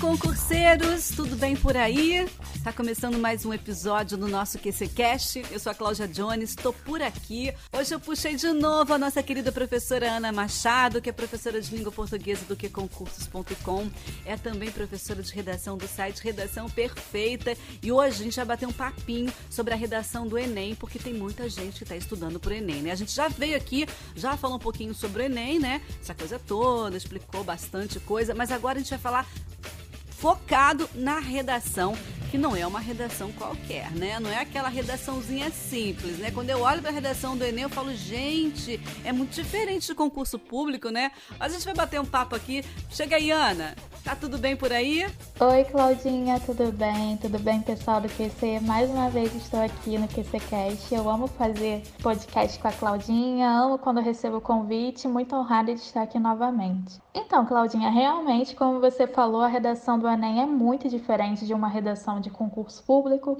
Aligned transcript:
Concurseiros, 0.00 1.10
tudo 1.10 1.34
bem 1.34 1.56
por 1.56 1.76
aí? 1.76 2.24
Está 2.54 2.72
começando 2.72 3.18
mais 3.18 3.44
um 3.44 3.52
episódio 3.52 4.16
do 4.16 4.28
nosso 4.28 4.56
QCCast. 4.56 5.42
Eu 5.50 5.58
sou 5.58 5.72
a 5.72 5.74
Cláudia 5.74 6.06
Jones, 6.06 6.50
estou 6.50 6.72
por 6.72 7.02
aqui. 7.02 7.52
Hoje 7.72 7.94
eu 7.94 7.98
puxei 7.98 8.36
de 8.36 8.52
novo 8.52 8.94
a 8.94 8.98
nossa 8.98 9.22
querida 9.22 9.50
professora 9.50 10.12
Ana 10.12 10.30
Machado, 10.30 11.00
que 11.02 11.10
é 11.10 11.12
professora 11.12 11.60
de 11.60 11.74
língua 11.74 11.90
portuguesa 11.90 12.44
do 12.44 12.56
QConcursos.com. 12.56 13.90
É 14.24 14.36
também 14.36 14.70
professora 14.70 15.20
de 15.20 15.32
redação 15.32 15.76
do 15.76 15.88
site 15.88 16.22
Redação 16.22 16.70
Perfeita. 16.70 17.56
E 17.82 17.90
hoje 17.90 18.20
a 18.20 18.24
gente 18.24 18.36
vai 18.36 18.44
bater 18.44 18.68
um 18.68 18.72
papinho 18.72 19.32
sobre 19.50 19.74
a 19.74 19.76
redação 19.76 20.28
do 20.28 20.38
Enem, 20.38 20.76
porque 20.76 20.98
tem 20.98 21.14
muita 21.14 21.48
gente 21.48 21.78
que 21.78 21.82
está 21.82 21.96
estudando 21.96 22.38
para 22.38 22.50
o 22.50 22.54
Enem, 22.54 22.82
né? 22.82 22.92
A 22.92 22.96
gente 22.96 23.12
já 23.12 23.26
veio 23.26 23.56
aqui, 23.56 23.86
já 24.14 24.36
falou 24.36 24.58
um 24.58 24.60
pouquinho 24.60 24.94
sobre 24.94 25.24
o 25.24 25.26
Enem, 25.26 25.58
né? 25.58 25.82
Essa 26.00 26.14
coisa 26.14 26.38
toda, 26.38 26.96
explicou 26.96 27.42
bastante 27.42 27.98
coisa, 27.98 28.32
mas 28.32 28.52
agora 28.52 28.78
a 28.78 28.80
gente 28.80 28.90
vai 28.90 28.98
falar 28.98 29.26
focado 30.18 30.90
na 30.96 31.20
redação, 31.20 31.96
que 32.30 32.36
não 32.36 32.54
é 32.54 32.66
uma 32.66 32.78
redação 32.78 33.32
qualquer, 33.32 33.90
né? 33.92 34.20
Não 34.20 34.30
é 34.30 34.38
aquela 34.40 34.68
redaçãozinha 34.68 35.50
simples, 35.50 36.18
né? 36.18 36.30
Quando 36.30 36.50
eu 36.50 36.60
olho 36.60 36.80
para 36.80 36.90
a 36.90 36.92
redação 36.92 37.36
do 37.36 37.44
Enem, 37.44 37.62
eu 37.62 37.70
falo, 37.70 37.92
gente, 37.94 38.80
é 39.04 39.12
muito 39.12 39.30
diferente 39.30 39.88
do 39.88 39.94
concurso 39.94 40.38
público, 40.38 40.90
né? 40.90 41.10
A 41.40 41.48
gente 41.48 41.64
vai 41.64 41.74
bater 41.74 42.00
um 42.00 42.04
papo 42.04 42.36
aqui. 42.36 42.62
Chega 42.90 43.16
aí, 43.16 43.30
Ana. 43.30 43.74
Tá 44.04 44.14
tudo 44.14 44.38
bem 44.38 44.56
por 44.56 44.72
aí? 44.72 45.06
Oi, 45.40 45.64
Claudinha, 45.64 46.40
tudo 46.40 46.72
bem? 46.72 47.16
Tudo 47.18 47.38
bem, 47.38 47.60
pessoal 47.60 48.00
do 48.00 48.08
QC? 48.08 48.60
Mais 48.60 48.88
uma 48.88 49.10
vez 49.10 49.34
estou 49.34 49.60
aqui 49.60 49.98
no 49.98 50.08
QCcast. 50.08 50.94
Eu 50.94 51.10
amo 51.10 51.26
fazer 51.26 51.82
podcast 52.02 52.58
com 52.58 52.68
a 52.68 52.72
Claudinha, 52.72 53.50
amo 53.50 53.78
quando 53.78 54.00
recebo 54.00 54.38
o 54.38 54.40
convite, 54.40 55.08
muito 55.08 55.34
honrada 55.34 55.74
de 55.74 55.80
estar 55.80 56.02
aqui 56.02 56.18
novamente. 56.18 56.98
Então, 57.14 57.44
Claudinha, 57.44 57.90
realmente, 57.90 58.54
como 58.54 58.80
você 58.80 59.06
falou, 59.06 59.42
a 59.42 59.48
redação 59.48 59.98
do 59.98 60.08
Enem 60.08 60.40
é 60.40 60.46
muito 60.46 60.88
diferente 60.88 61.44
de 61.46 61.52
uma 61.52 61.68
redação 61.68 62.17
de 62.20 62.30
concurso 62.30 62.82
público, 62.84 63.36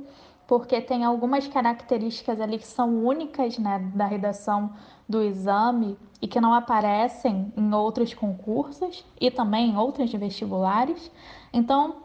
porque 0.47 0.81
tem 0.81 1.05
algumas 1.05 1.47
características 1.47 2.41
ali 2.41 2.59
que 2.59 2.67
são 2.67 3.05
únicas 3.05 3.59
né, 3.59 3.79
da 3.95 4.07
redação 4.07 4.73
do 5.09 5.23
exame 5.23 5.97
e 6.23 6.27
que 6.27 6.41
não 6.41 6.55
aparecem 6.55 7.53
em 7.57 7.75
outros 7.75 8.15
concursos 8.15 9.05
e 9.21 9.31
também 9.31 9.71
em 9.71 9.77
outros 9.77 10.11
vestibulares. 10.13 11.11
Então, 11.53 11.97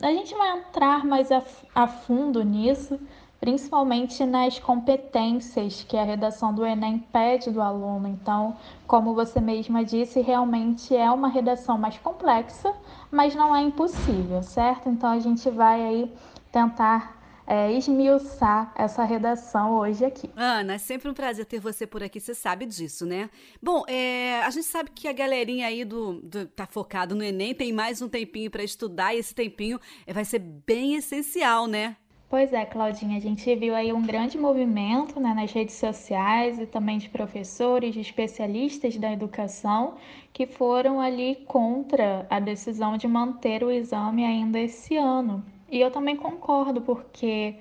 a 0.00 0.12
gente 0.12 0.34
vai 0.34 0.58
entrar 0.58 1.04
mais 1.04 1.32
a, 1.32 1.42
a 1.74 1.86
fundo 1.88 2.42
nisso, 2.42 3.00
principalmente 3.40 4.24
nas 4.24 4.58
competências 4.58 5.84
que 5.84 5.96
a 5.96 6.04
redação 6.04 6.52
do 6.52 6.66
Enem 6.66 6.98
pede 7.12 7.50
do 7.50 7.62
aluno. 7.62 8.08
Então, 8.08 8.56
como 8.86 9.14
você 9.14 9.40
mesma 9.40 9.84
disse, 9.84 10.20
realmente 10.20 10.94
é 10.96 11.10
uma 11.10 11.28
redação 11.28 11.78
mais 11.78 11.98
complexa, 11.98 12.74
mas 13.10 13.34
não 13.34 13.54
é 13.54 13.62
impossível, 13.62 14.42
certo? 14.42 14.88
Então, 14.88 15.10
a 15.10 15.20
gente 15.20 15.48
vai 15.50 15.80
aí 15.82 16.12
tentar 16.50 17.18
é, 17.48 17.72
esmiuçar 17.72 18.72
essa 18.76 19.02
redação 19.04 19.78
hoje 19.78 20.04
aqui. 20.04 20.28
Ana, 20.36 20.74
é 20.74 20.78
sempre 20.78 21.08
um 21.08 21.14
prazer 21.14 21.46
ter 21.46 21.58
você 21.58 21.86
por 21.86 22.02
aqui, 22.02 22.20
você 22.20 22.34
sabe 22.34 22.66
disso, 22.66 23.06
né? 23.06 23.30
Bom, 23.62 23.84
é, 23.88 24.42
a 24.42 24.50
gente 24.50 24.66
sabe 24.66 24.90
que 24.90 25.08
a 25.08 25.12
galerinha 25.12 25.66
aí 25.66 25.82
do, 25.82 26.20
do 26.20 26.46
tá 26.46 26.66
focado 26.66 27.14
no 27.14 27.24
Enem 27.24 27.54
tem 27.54 27.72
mais 27.72 28.02
um 28.02 28.08
tempinho 28.08 28.50
para 28.50 28.62
estudar 28.62 29.14
e 29.14 29.18
esse 29.18 29.34
tempinho 29.34 29.80
é, 30.06 30.12
vai 30.12 30.26
ser 30.26 30.40
bem 30.40 30.96
essencial, 30.96 31.66
né? 31.66 31.96
Pois 32.30 32.52
é, 32.52 32.62
Claudinha, 32.66 33.16
a 33.16 33.20
gente 33.20 33.54
viu 33.56 33.74
aí 33.74 33.90
um 33.90 34.02
grande 34.02 34.36
movimento 34.36 35.18
né, 35.18 35.32
nas 35.32 35.50
redes 35.50 35.76
sociais 35.76 36.58
e 36.58 36.66
também 36.66 36.98
de 36.98 37.08
professores, 37.08 37.94
de 37.94 38.00
especialistas 38.00 38.98
da 38.98 39.10
educação 39.10 39.94
que 40.30 40.46
foram 40.46 41.00
ali 41.00 41.36
contra 41.46 42.26
a 42.28 42.38
decisão 42.38 42.98
de 42.98 43.08
manter 43.08 43.64
o 43.64 43.70
exame 43.70 44.26
ainda 44.26 44.58
esse 44.58 44.94
ano. 44.94 45.42
E 45.70 45.80
eu 45.80 45.90
também 45.90 46.16
concordo, 46.16 46.82
porque 46.82 47.54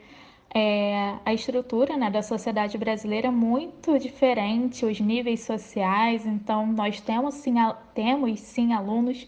é, 0.53 1.16
a 1.24 1.34
estrutura 1.34 1.96
né, 1.96 2.09
da 2.09 2.22
sociedade 2.22 2.78
brasileira 2.78 3.28
é 3.28 3.31
muito 3.31 3.97
diferente, 3.97 4.86
os 4.86 5.00
níveis 5.00 5.42
sociais, 5.42 6.25
então 6.25 6.68
nós 6.68 7.00
temos 7.00 7.36
sim, 7.36 7.56
temos 7.94 8.42
sim 8.42 8.74
alunos 8.74 9.28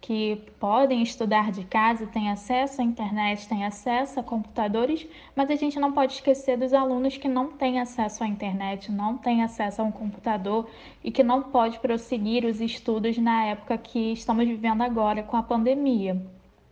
que 0.00 0.42
podem 0.58 1.02
estudar 1.02 1.52
de 1.52 1.64
casa, 1.64 2.06
têm 2.06 2.30
acesso 2.30 2.80
à 2.80 2.84
internet, 2.84 3.46
têm 3.46 3.66
acesso 3.66 4.18
a 4.18 4.22
computadores, 4.22 5.06
mas 5.36 5.50
a 5.50 5.54
gente 5.54 5.78
não 5.78 5.92
pode 5.92 6.14
esquecer 6.14 6.56
dos 6.56 6.72
alunos 6.72 7.18
que 7.18 7.28
não 7.28 7.48
têm 7.48 7.80
acesso 7.80 8.24
à 8.24 8.26
internet, 8.26 8.90
não 8.90 9.18
têm 9.18 9.42
acesso 9.42 9.82
a 9.82 9.84
um 9.84 9.92
computador 9.92 10.68
e 11.04 11.10
que 11.10 11.22
não 11.22 11.42
pode 11.42 11.78
prosseguir 11.80 12.46
os 12.46 12.60
estudos 12.60 13.18
na 13.18 13.44
época 13.44 13.76
que 13.76 14.12
estamos 14.12 14.46
vivendo 14.46 14.82
agora 14.82 15.22
com 15.22 15.36
a 15.36 15.42
pandemia. 15.42 16.20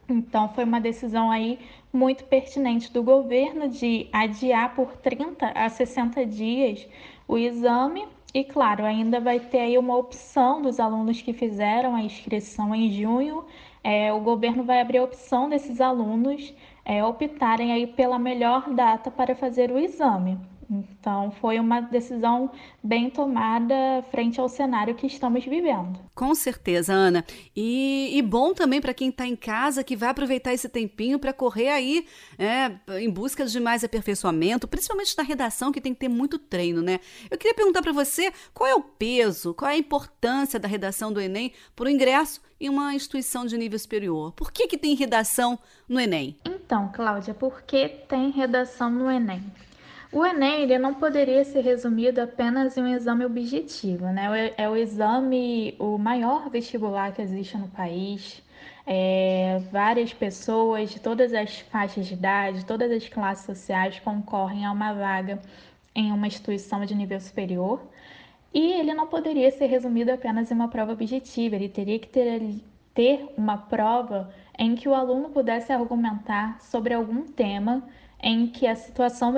Então, 0.09 0.49
foi 0.49 0.65
uma 0.65 0.81
decisão 0.81 1.31
aí 1.31 1.59
muito 1.93 2.25
pertinente 2.25 2.91
do 2.91 3.03
governo 3.03 3.69
de 3.69 4.09
adiar 4.11 4.75
por 4.75 4.97
30 4.97 5.49
a 5.49 5.69
60 5.69 6.25
dias 6.25 6.87
o 7.27 7.37
exame. 7.37 8.07
E, 8.39 8.45
claro, 8.45 8.85
ainda 8.85 9.19
vai 9.19 9.41
ter 9.41 9.59
aí 9.59 9.77
uma 9.77 9.97
opção 9.97 10.63
dos 10.63 10.79
alunos 10.79 11.21
que 11.21 11.33
fizeram 11.33 11.97
a 11.97 12.03
inscrição 12.03 12.73
em 12.73 12.89
junho. 12.93 13.45
É, 13.83 14.13
o 14.13 14.21
governo 14.21 14.63
vai 14.63 14.81
abrir 14.81 14.99
a 14.99 15.03
opção 15.03 15.49
desses 15.49 15.81
alunos 15.81 16.55
é, 16.85 17.05
optarem 17.05 17.73
aí 17.73 17.89
pela 17.89 18.17
melhor 18.17 18.73
data 18.73 19.11
para 19.11 19.35
fazer 19.35 19.73
o 19.73 19.79
exame. 19.79 20.39
Então, 20.71 21.31
foi 21.41 21.59
uma 21.59 21.81
decisão 21.81 22.51
bem 22.83 23.09
tomada 23.09 23.75
frente 24.11 24.39
ao 24.39 24.49
cenário 24.49 24.95
que 24.95 25.07
estamos 25.07 25.45
vivendo. 25.45 25.99
Com 26.15 26.35
certeza, 26.35 26.93
Ana. 26.93 27.25
E, 27.57 28.11
e 28.13 28.21
bom 28.21 28.53
também 28.53 28.81
para 28.81 28.93
quem 28.93 29.09
está 29.09 29.27
em 29.27 29.35
casa, 29.35 29.83
que 29.83 29.97
vai 29.97 30.11
aproveitar 30.11 30.53
esse 30.53 30.69
tempinho 30.69 31.19
para 31.19 31.33
correr 31.33 31.71
aí 31.71 32.07
é, 32.39 33.01
em 33.01 33.09
busca 33.09 33.47
de 33.47 33.59
mais 33.59 33.83
aperfeiçoamento, 33.83 34.69
principalmente 34.69 35.17
na 35.17 35.25
redação, 35.25 35.73
que 35.73 35.81
tem 35.81 35.95
que 35.95 36.01
ter 36.01 36.09
muito 36.09 36.39
treino, 36.39 36.83
né? 36.83 37.01
Eu 37.31 37.39
queria 37.39 37.55
perguntar 37.55 37.81
para 37.81 37.93
você 37.93 38.31
qual 38.53 38.69
é 38.69 38.75
o 38.75 38.83
peso, 38.83 39.55
qual 39.55 39.71
é 39.71 39.75
a 39.75 39.79
importância 39.79 40.61
da 40.61 40.69
redação 40.69 41.11
do 41.13 41.21
Enem 41.21 41.53
para 41.75 41.87
o 41.87 41.91
ingresso 41.91 42.43
em 42.61 42.69
uma 42.69 42.95
instituição 42.95 43.47
de 43.47 43.57
nível 43.57 43.79
superior? 43.79 44.33
Por 44.33 44.53
que, 44.53 44.67
que 44.67 44.77
tem 44.77 44.95
redação 44.95 45.59
no 45.89 45.99
Enem? 45.99 46.37
Então, 46.45 46.91
Cláudia, 46.93 47.33
por 47.33 47.63
que 47.63 47.89
tem 47.89 48.31
redação 48.31 48.91
no 48.91 49.11
Enem? 49.11 49.43
O 50.11 50.25
Enem 50.25 50.63
ele 50.63 50.79
não 50.79 50.95
poderia 50.95 51.45
ser 51.45 51.61
resumido 51.61 52.21
apenas 52.21 52.77
em 52.77 52.83
um 52.83 52.89
exame 52.89 53.27
objetivo, 53.27 54.07
né? 54.07 54.53
É 54.57 54.69
o 54.69 54.75
exame, 54.75 55.75
o 55.79 55.99
maior 55.99 56.49
vestibular 56.49 57.13
que 57.13 57.21
existe 57.21 57.59
no 57.59 57.69
país. 57.69 58.43
É, 58.87 59.61
várias 59.71 60.15
pessoas 60.15 60.91
de 60.91 60.99
todas 60.99 61.35
as 61.35 61.61
faixas 61.61 62.07
de 62.07 62.15
idade, 62.15 62.65
todas 62.65 62.91
as 62.91 63.07
classes 63.07 63.45
sociais 63.45 64.01
concorrem 64.01 64.65
a 64.65 64.73
uma 64.73 64.95
vaga 64.95 65.41
em 65.95 66.11
uma 66.11 66.27
instituição 66.27 66.85
de 66.87 66.95
nível 66.95 67.21
superior. 67.21 67.83
E 68.53 68.73
ele 68.81 68.95
não 68.95 69.07
poderia 69.07 69.51
ser 69.51 69.67
resumido 69.67 70.11
apenas 70.11 70.51
em 70.51 70.55
uma 70.55 70.69
prova 70.69 70.93
objetiva, 70.93 71.55
ele 71.57 71.69
teria 71.69 71.99
que 71.99 72.09
ter, 72.09 72.63
ter 72.95 73.29
uma 73.37 73.59
prova 73.59 74.33
em 74.59 74.75
que 74.75 74.89
o 74.89 74.95
aluno 74.95 75.29
pudesse 75.29 75.71
argumentar 75.71 76.59
sobre 76.63 76.95
algum 76.95 77.25
tema 77.25 77.87
em 78.21 78.49
que 78.49 78.67
a 78.67 78.75
situação 78.75 79.33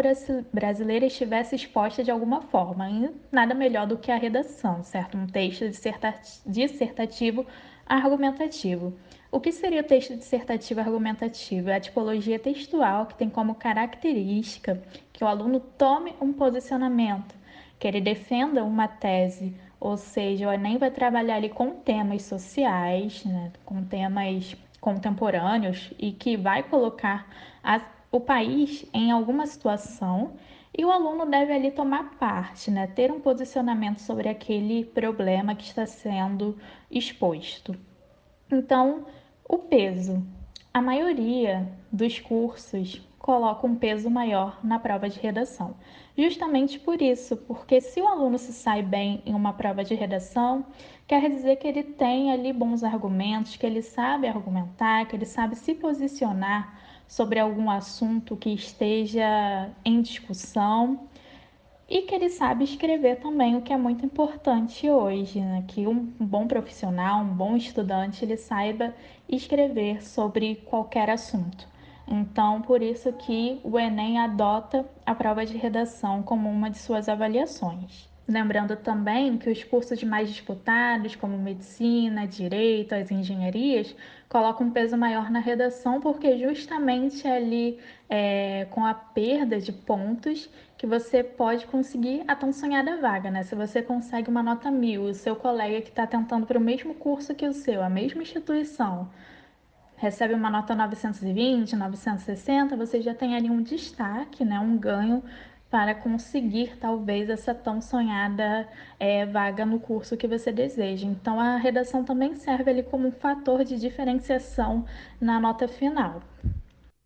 brasileira 0.52 1.06
estivesse 1.06 1.54
exposta 1.54 2.02
de 2.02 2.10
alguma 2.10 2.40
forma, 2.40 2.88
e 2.88 3.10
nada 3.30 3.54
melhor 3.54 3.86
do 3.86 3.98
que 3.98 4.10
a 4.10 4.16
redação, 4.16 4.82
certo? 4.82 5.18
Um 5.18 5.26
texto 5.26 5.64
dissertativo 6.46 7.46
argumentativo. 7.86 8.94
O 9.30 9.38
que 9.38 9.52
seria 9.52 9.82
o 9.82 9.84
texto 9.84 10.16
dissertativo 10.16 10.80
argumentativo? 10.80 11.70
É 11.70 11.76
a 11.76 11.80
tipologia 11.80 12.38
textual 12.38 13.06
que 13.06 13.14
tem 13.14 13.28
como 13.28 13.54
característica 13.54 14.82
que 15.12 15.22
o 15.22 15.26
aluno 15.26 15.60
tome 15.60 16.14
um 16.20 16.32
posicionamento, 16.32 17.34
que 17.78 17.86
ele 17.86 18.00
defenda 18.00 18.64
uma 18.64 18.88
tese, 18.88 19.54
ou 19.78 19.96
seja, 19.96 20.48
o 20.48 20.52
Enem 20.52 20.78
vai 20.78 20.90
trabalhar 20.90 21.36
ali 21.36 21.48
com 21.48 21.70
temas 21.70 22.22
sociais, 22.22 23.24
né, 23.24 23.52
com 23.64 23.84
temas 23.84 24.56
contemporâneos 24.80 25.92
e 25.98 26.12
que 26.12 26.36
vai 26.36 26.62
colocar 26.62 27.26
a 27.62 27.80
o 28.10 28.20
país 28.20 28.84
em 28.92 29.10
alguma 29.10 29.46
situação 29.46 30.32
e 30.76 30.84
o 30.84 30.90
aluno 30.90 31.26
deve 31.26 31.52
ali 31.52 31.70
tomar 31.70 32.16
parte, 32.18 32.70
né? 32.70 32.86
ter 32.86 33.10
um 33.10 33.20
posicionamento 33.20 33.98
sobre 33.98 34.28
aquele 34.28 34.84
problema 34.84 35.54
que 35.54 35.64
está 35.64 35.84
sendo 35.86 36.56
exposto. 36.90 37.76
Então, 38.50 39.06
o 39.48 39.58
peso. 39.58 40.24
A 40.72 40.80
maioria 40.80 41.68
dos 41.90 42.20
cursos 42.20 43.02
coloca 43.18 43.66
um 43.66 43.74
peso 43.74 44.08
maior 44.08 44.58
na 44.64 44.78
prova 44.78 45.08
de 45.08 45.18
redação. 45.18 45.74
Justamente 46.16 46.78
por 46.78 47.02
isso, 47.02 47.36
porque 47.36 47.80
se 47.80 48.00
o 48.00 48.06
aluno 48.06 48.38
se 48.38 48.52
sai 48.52 48.82
bem 48.82 49.22
em 49.26 49.34
uma 49.34 49.52
prova 49.52 49.82
de 49.82 49.94
redação, 49.94 50.64
quer 51.06 51.28
dizer 51.28 51.56
que 51.56 51.66
ele 51.66 51.82
tem 51.82 52.32
ali 52.32 52.52
bons 52.52 52.84
argumentos, 52.84 53.56
que 53.56 53.66
ele 53.66 53.82
sabe 53.82 54.28
argumentar, 54.28 55.06
que 55.06 55.16
ele 55.16 55.26
sabe 55.26 55.56
se 55.56 55.74
posicionar 55.74 56.78
sobre 57.10 57.40
algum 57.40 57.68
assunto 57.68 58.36
que 58.36 58.50
esteja 58.50 59.68
em 59.84 60.00
discussão 60.00 61.08
e 61.88 62.02
que 62.02 62.14
ele 62.14 62.30
sabe 62.30 62.62
escrever 62.62 63.16
também, 63.16 63.56
o 63.56 63.62
que 63.62 63.72
é 63.72 63.76
muito 63.76 64.06
importante 64.06 64.88
hoje, 64.88 65.40
né? 65.40 65.64
que 65.66 65.88
um 65.88 66.04
bom 66.20 66.46
profissional, 66.46 67.20
um 67.22 67.34
bom 67.34 67.56
estudante, 67.56 68.24
ele 68.24 68.36
saiba 68.36 68.94
escrever 69.28 70.04
sobre 70.04 70.54
qualquer 70.54 71.10
assunto. 71.10 71.68
Então, 72.06 72.62
por 72.62 72.80
isso 72.80 73.12
que 73.14 73.60
o 73.64 73.76
Enem 73.76 74.20
adota 74.20 74.88
a 75.04 75.12
prova 75.12 75.44
de 75.44 75.56
redação 75.56 76.22
como 76.22 76.48
uma 76.48 76.70
de 76.70 76.78
suas 76.78 77.08
avaliações. 77.08 78.09
Lembrando 78.30 78.76
também 78.76 79.36
que 79.36 79.50
os 79.50 79.64
cursos 79.64 80.00
mais 80.04 80.28
disputados, 80.30 81.16
como 81.16 81.36
medicina, 81.36 82.28
direito, 82.28 82.94
as 82.94 83.10
engenharias, 83.10 83.92
colocam 84.28 84.68
um 84.68 84.70
peso 84.70 84.96
maior 84.96 85.28
na 85.32 85.40
redação, 85.40 86.00
porque 86.00 86.38
justamente 86.38 87.26
ali 87.26 87.80
é, 88.08 88.68
com 88.70 88.86
a 88.86 88.94
perda 88.94 89.58
de 89.58 89.72
pontos 89.72 90.48
que 90.78 90.86
você 90.86 91.24
pode 91.24 91.66
conseguir 91.66 92.22
a 92.28 92.36
tão 92.36 92.52
sonhada 92.52 92.98
vaga, 92.98 93.32
né? 93.32 93.42
Se 93.42 93.56
você 93.56 93.82
consegue 93.82 94.30
uma 94.30 94.44
nota 94.44 94.70
mil, 94.70 95.02
o 95.02 95.14
seu 95.14 95.34
colega 95.34 95.82
que 95.82 95.88
está 95.88 96.06
tentando 96.06 96.46
para 96.46 96.56
o 96.56 96.60
mesmo 96.60 96.94
curso 96.94 97.34
que 97.34 97.44
o 97.44 97.52
seu, 97.52 97.82
a 97.82 97.90
mesma 97.90 98.22
instituição, 98.22 99.10
recebe 99.96 100.34
uma 100.34 100.50
nota 100.50 100.72
920, 100.72 101.74
960, 101.74 102.76
você 102.76 103.02
já 103.02 103.12
tem 103.12 103.34
ali 103.34 103.50
um 103.50 103.60
destaque, 103.60 104.44
né? 104.44 104.60
Um 104.60 104.78
ganho 104.78 105.20
para 105.70 105.94
conseguir 105.94 106.76
talvez 106.78 107.30
essa 107.30 107.54
tão 107.54 107.80
sonhada 107.80 108.68
é, 108.98 109.24
vaga 109.24 109.64
no 109.64 109.78
curso 109.78 110.16
que 110.16 110.26
você 110.26 110.50
deseja. 110.50 111.06
Então 111.06 111.38
a 111.38 111.56
redação 111.56 112.02
também 112.04 112.34
serve 112.34 112.70
ali 112.70 112.82
como 112.82 113.08
um 113.08 113.12
fator 113.12 113.64
de 113.64 113.78
diferenciação 113.78 114.84
na 115.20 115.38
nota 115.38 115.68
final. 115.68 116.22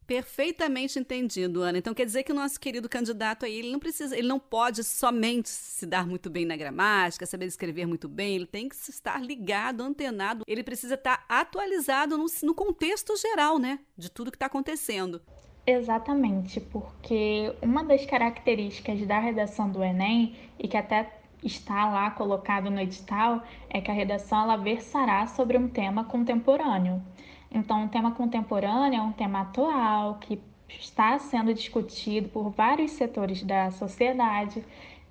Perfeitamente 0.07 0.99
entendido, 0.99 1.63
Ana. 1.63 1.79
Então 1.79 1.95
quer 1.95 2.05
dizer 2.05 2.25
que 2.25 2.33
o 2.33 2.35
nosso 2.35 2.61
querido 2.61 2.89
candidato 2.89 3.47
aí, 3.47 3.59
ele 3.59 3.73
não 3.73 3.79
precisa, 3.79 4.17
ele 4.17 4.29
não 4.29 4.39
pode 4.39 4.85
somente 4.85 5.49
se 5.49 5.87
dar 5.87 6.07
muito 6.07 6.29
bem 6.29 6.45
na 6.45 6.57
gramática, 6.57 7.25
saber 7.25 7.47
escrever 7.47 7.87
muito 7.87 8.07
bem, 8.07 8.37
ele 8.37 8.47
tem 8.47 8.69
que 8.69 8.75
estar 8.75 9.23
ligado, 9.23 9.83
antenado, 9.83 10.45
ele 10.47 10.63
precisa 10.63 10.95
estar 10.95 11.25
atualizado 11.27 12.19
no, 12.19 12.27
no 12.43 12.55
contexto 12.55 13.17
geral, 13.17 13.59
né, 13.59 13.79
de 13.97 14.11
tudo 14.11 14.31
que 14.31 14.37
está 14.37 14.47
acontecendo. 14.47 15.23
Exatamente, 15.67 16.61
porque 16.61 17.55
uma 17.63 17.83
das 17.83 18.05
características 18.05 19.07
da 19.07 19.19
redação 19.19 19.71
do 19.71 19.83
Enem, 19.83 20.35
e 20.59 20.69
que 20.69 20.77
até 20.77 21.11
está 21.43 21.89
lá 21.89 22.11
colocado 22.11 22.71
no 22.71 22.79
edital, 22.81 23.43
é 23.71 23.81
que 23.81 23.91
a 23.91 23.95
redação 23.95 24.43
ela 24.43 24.57
versará 24.57 25.27
sobre 25.27 25.57
um 25.57 25.67
tema 25.67 26.05
contemporâneo. 26.05 27.03
Então, 27.51 27.87
o 27.87 27.89
tema 27.89 28.11
contemporâneo 28.11 28.99
é 28.99 29.03
um 29.03 29.13
tema 29.13 29.41
atual 29.41 30.19
que 30.21 30.39
está 30.69 31.19
sendo 31.19 31.55
discutido 31.55 32.29
por 32.29 32.51
vários 32.51 32.91
setores 32.93 33.43
da 33.43 33.71
sociedade. 33.71 34.63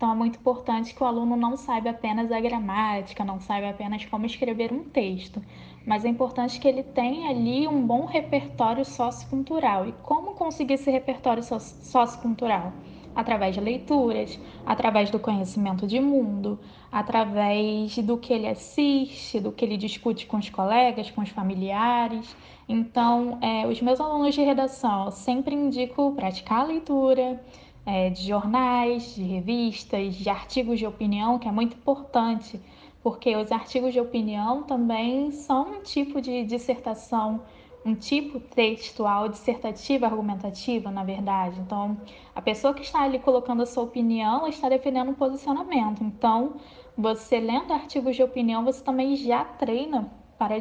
Então, 0.03 0.11
é 0.11 0.17
muito 0.17 0.37
importante 0.37 0.93
que 0.93 1.01
o 1.01 1.05
aluno 1.05 1.37
não 1.37 1.55
saiba 1.55 1.91
apenas 1.91 2.29
a 2.29 2.37
gramática, 2.37 3.23
não 3.23 3.39
saiba 3.39 3.69
apenas 3.69 4.03
como 4.03 4.25
escrever 4.25 4.73
um 4.73 4.83
texto, 4.83 5.41
mas 5.87 6.03
é 6.03 6.09
importante 6.09 6.59
que 6.59 6.67
ele 6.67 6.83
tenha 6.83 7.29
ali 7.29 7.65
um 7.69 7.87
bom 7.87 8.03
repertório 8.03 8.83
sociocultural. 8.83 9.87
E 9.87 9.93
como 10.03 10.33
conseguir 10.33 10.73
esse 10.73 10.91
repertório 10.91 11.41
sociocultural? 11.41 12.73
Através 13.15 13.55
de 13.55 13.61
leituras, 13.61 14.37
através 14.65 15.09
do 15.09 15.19
conhecimento 15.19 15.87
de 15.87 16.01
mundo, 16.01 16.59
através 16.91 17.97
do 17.99 18.17
que 18.17 18.33
ele 18.33 18.49
assiste, 18.49 19.39
do 19.39 19.53
que 19.53 19.63
ele 19.63 19.77
discute 19.77 20.25
com 20.25 20.35
os 20.35 20.49
colegas, 20.49 21.09
com 21.11 21.21
os 21.21 21.29
familiares. 21.29 22.35
Então, 22.67 23.37
é, 23.41 23.65
os 23.67 23.81
meus 23.81 24.01
alunos 24.01 24.35
de 24.35 24.41
redação 24.41 25.05
eu 25.05 25.11
sempre 25.11 25.55
indico 25.55 26.11
praticar 26.11 26.59
a 26.59 26.63
leitura, 26.65 27.41
é, 27.85 28.09
de 28.09 28.27
jornais, 28.27 29.15
de 29.15 29.23
revistas, 29.23 30.15
de 30.15 30.29
artigos 30.29 30.79
de 30.79 30.85
opinião, 30.85 31.37
que 31.37 31.47
é 31.47 31.51
muito 31.51 31.75
importante 31.75 32.59
porque 33.03 33.35
os 33.35 33.51
artigos 33.51 33.91
de 33.91 33.99
opinião 33.99 34.63
também 34.63 35.29
são 35.31 35.73
um 35.73 35.81
tipo 35.81 36.21
de 36.21 36.45
dissertação, 36.45 37.41
um 37.85 37.93
tipo 37.93 38.39
textual 38.39 39.27
dissertativa 39.27 40.05
argumentativa, 40.05 40.89
na 40.89 41.03
verdade. 41.03 41.59
Então, 41.59 41.97
a 42.33 42.41
pessoa 42.41 42.73
que 42.73 42.81
está 42.81 43.01
ali 43.01 43.19
colocando 43.19 43.61
a 43.61 43.65
sua 43.65 43.83
opinião, 43.83 44.47
está 44.47 44.69
defendendo 44.69 45.09
um 45.09 45.13
posicionamento. 45.13 46.01
Então, 46.01 46.53
você 46.97 47.41
lendo 47.41 47.73
artigos 47.73 48.15
de 48.15 48.23
opinião, 48.23 48.63
você 48.63 48.81
também 48.81 49.17
já 49.17 49.43
treina 49.43 50.09
para, 50.37 50.55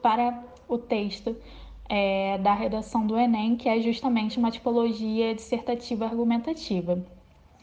para 0.00 0.42
o 0.66 0.78
texto 0.78 1.36
é, 1.88 2.38
da 2.38 2.54
redação 2.54 3.06
do 3.06 3.18
Enem, 3.18 3.56
que 3.56 3.68
é 3.68 3.80
justamente 3.80 4.38
uma 4.38 4.50
tipologia 4.50 5.34
dissertativa 5.34 6.04
argumentativa. 6.04 7.02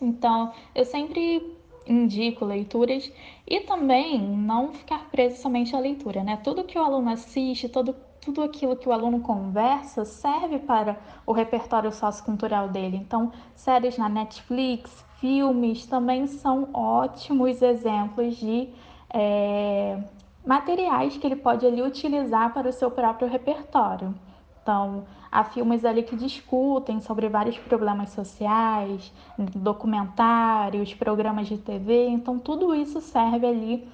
Então, 0.02 0.52
eu 0.74 0.86
sempre 0.86 1.56
indico 1.88 2.46
leituras 2.46 3.12
e 3.48 3.60
também 3.62 4.20
não 4.20 4.74
ficar 4.74 5.10
preso 5.10 5.42
somente 5.42 5.76
à 5.76 5.80
leitura, 5.80 6.24
né? 6.24 6.38
Tudo 6.44 6.64
que 6.64 6.78
o 6.78 6.82
aluno 6.82 7.10
assiste, 7.10 7.68
todo, 7.68 7.96
tudo 8.22 8.42
aquilo 8.42 8.76
que 8.76 8.88
o 8.88 8.92
aluno 8.92 9.20
conversa 9.22 10.06
serve 10.06 10.60
para 10.60 11.00
o 11.26 11.32
repertório 11.32 11.92
sociocultural 11.92 12.70
dele. 12.70 12.98
Então, 12.98 13.32
séries 13.56 13.98
na 13.98 14.08
Netflix, 14.08 15.04
filmes 15.20 15.86
também 15.86 16.28
são 16.28 16.70
ótimos 16.74 17.62
exemplos 17.62 18.38
de 18.38 18.70
é, 19.14 20.00
materiais 20.46 21.18
que 21.18 21.26
ele 21.26 21.36
pode 21.36 21.66
ali 21.66 21.82
utilizar 21.82 22.54
para 22.54 22.70
o 22.70 22.74
seu 22.74 22.90
próprio 22.90 23.28
repertório. 23.28 24.14
Então, 24.62 25.06
há 25.32 25.44
filmes 25.44 25.84
ali 25.86 26.04
que 26.04 26.16
discutem 26.16 27.02
sobre 27.02 27.28
vários 27.30 27.58
problemas 27.58 28.10
sociais, 28.10 29.12
documentários, 29.56 30.94
programas 30.94 31.48
de 31.48 31.58
TV, 31.58 32.08
então 32.10 32.38
tudo 32.38 32.76
isso 32.76 33.02
serve 33.02 33.48
ali 33.48 33.88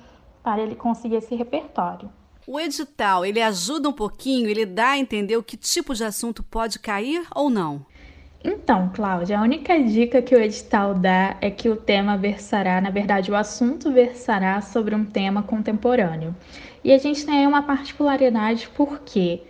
para 0.43 0.61
ele 0.61 0.75
conseguir 0.75 1.15
esse 1.15 1.35
repertório. 1.35 2.09
O 2.45 2.59
edital, 2.59 3.25
ele 3.25 3.41
ajuda 3.41 3.89
um 3.89 3.93
pouquinho, 3.93 4.49
ele 4.49 4.65
dá 4.65 4.91
a 4.91 4.97
entender 4.97 5.35
o 5.35 5.43
que 5.43 5.57
tipo 5.57 5.93
de 5.93 6.05
assunto 6.05 6.41
pode 6.41 6.79
cair 6.79 7.27
ou 7.35 7.49
não? 7.49 7.85
Então, 8.43 8.91
Cláudia, 8.93 9.39
a 9.39 9.41
única 9.41 9.81
dica 9.83 10.21
que 10.21 10.35
o 10.35 10.39
edital 10.39 10.93
dá 10.93 11.35
é 11.41 11.49
que 11.49 11.69
o 11.69 11.75
tema 11.75 12.17
versará, 12.17 12.79
na 12.79 12.89
verdade, 12.89 13.31
o 13.31 13.35
assunto 13.35 13.91
versará 13.91 14.61
sobre 14.61 14.93
um 14.95 15.03
tema 15.03 15.41
contemporâneo. 15.41 16.35
E 16.83 16.93
a 16.93 16.97
gente 16.97 17.25
tem 17.25 17.47
uma 17.47 17.63
particularidade 17.63 18.69
porque 18.75 19.41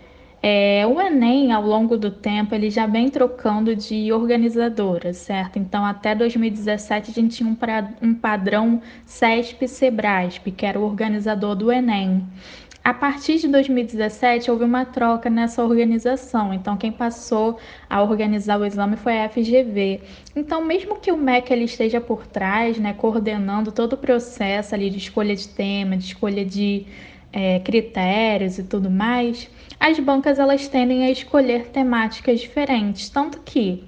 é, 0.42 0.86
o 0.88 1.01
Enem, 1.01 1.51
ao 1.51 1.63
longo 1.63 1.98
do 1.98 2.12
tempo, 2.12 2.56
ele 2.56 2.69
já 2.69 2.86
vem 2.86 3.10
trocando 3.10 3.75
de 3.75 4.13
organizadora, 4.13 5.12
certo? 5.12 5.57
Então, 5.57 5.83
até 5.83 6.16
2017, 6.16 7.11
a 7.11 7.14
gente 7.14 7.38
tinha 7.38 7.50
um, 7.50 7.56
pra, 7.56 7.92
um 8.02 8.14
padrão 8.14 8.81
CESP-SEBRASP, 9.06 10.52
que 10.52 10.66
era 10.66 10.80
o 10.80 10.83
organizador 10.83 11.56
do 11.56 11.71
Enem. 11.71 12.26
A 12.87 12.94
partir 12.94 13.37
de 13.37 13.49
2017, 13.49 14.49
houve 14.49 14.63
uma 14.63 14.85
troca 14.85 15.29
nessa 15.29 15.61
organização. 15.61 16.53
Então, 16.53 16.77
quem 16.77 16.89
passou 16.89 17.59
a 17.89 18.01
organizar 18.01 18.57
o 18.57 18.65
exame 18.65 18.95
foi 18.95 19.19
a 19.19 19.27
FGV. 19.27 19.99
Então, 20.33 20.63
mesmo 20.63 20.95
que 20.95 21.11
o 21.11 21.17
MEC 21.17 21.51
ele 21.51 21.65
esteja 21.65 21.99
por 21.99 22.25
trás, 22.25 22.79
né, 22.79 22.94
coordenando 22.94 23.73
todo 23.73 23.91
o 23.91 23.97
processo 23.97 24.73
ali 24.73 24.89
de 24.89 24.99
escolha 24.99 25.35
de 25.35 25.49
tema, 25.49 25.97
de 25.97 26.06
escolha 26.06 26.45
de 26.45 26.85
é, 27.33 27.59
critérios 27.59 28.57
e 28.57 28.63
tudo 28.63 28.89
mais, 28.89 29.49
as 29.77 29.99
bancas 29.99 30.39
elas 30.39 30.69
tendem 30.69 31.03
a 31.03 31.11
escolher 31.11 31.67
temáticas 31.67 32.39
diferentes, 32.39 33.09
tanto 33.09 33.41
que 33.41 33.83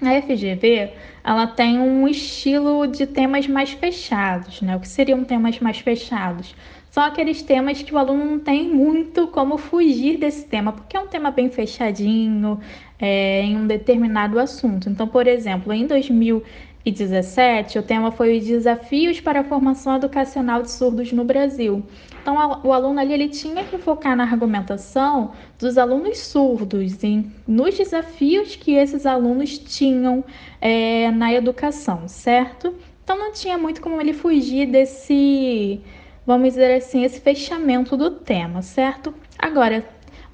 a 0.00 0.22
FGV 0.22 0.92
ela 1.22 1.46
tem 1.46 1.78
um 1.78 2.08
estilo 2.08 2.86
de 2.86 3.06
temas 3.06 3.46
mais 3.46 3.72
fechados, 3.72 4.62
né? 4.62 4.74
O 4.76 4.80
que 4.80 4.88
seriam 4.88 5.22
temas 5.24 5.58
mais 5.58 5.78
fechados? 5.78 6.54
São 6.98 7.06
aqueles 7.06 7.40
temas 7.42 7.80
que 7.80 7.94
o 7.94 7.96
aluno 7.96 8.24
não 8.24 8.40
tem 8.40 8.68
muito 8.68 9.28
como 9.28 9.56
fugir 9.56 10.18
desse 10.18 10.44
tema, 10.44 10.72
porque 10.72 10.96
é 10.96 11.00
um 11.00 11.06
tema 11.06 11.30
bem 11.30 11.48
fechadinho 11.48 12.58
é, 12.98 13.40
em 13.42 13.56
um 13.56 13.68
determinado 13.68 14.36
assunto. 14.36 14.90
Então, 14.90 15.06
por 15.06 15.28
exemplo, 15.28 15.72
em 15.72 15.86
2017, 15.86 17.78
o 17.78 17.84
tema 17.84 18.10
foi 18.10 18.38
os 18.38 18.44
desafios 18.44 19.20
para 19.20 19.42
a 19.42 19.44
formação 19.44 19.94
educacional 19.94 20.60
de 20.60 20.72
surdos 20.72 21.12
no 21.12 21.22
Brasil. 21.22 21.84
Então, 22.20 22.34
o 22.64 22.72
aluno 22.72 22.98
ali 22.98 23.12
ele 23.12 23.28
tinha 23.28 23.62
que 23.62 23.78
focar 23.78 24.16
na 24.16 24.24
argumentação 24.24 25.30
dos 25.56 25.78
alunos 25.78 26.18
surdos 26.18 27.00
e 27.04 27.24
nos 27.46 27.78
desafios 27.78 28.56
que 28.56 28.72
esses 28.72 29.06
alunos 29.06 29.56
tinham 29.56 30.24
é, 30.60 31.12
na 31.12 31.32
educação, 31.32 32.08
certo? 32.08 32.74
Então, 33.04 33.16
não 33.16 33.32
tinha 33.32 33.56
muito 33.56 33.80
como 33.80 34.00
ele 34.00 34.12
fugir 34.12 34.66
desse, 34.66 35.80
vamos 36.28 36.50
dizer 36.50 36.74
assim, 36.74 37.04
esse 37.04 37.22
fechamento 37.22 37.96
do 37.96 38.10
tema, 38.10 38.60
certo? 38.60 39.14
Agora, 39.38 39.82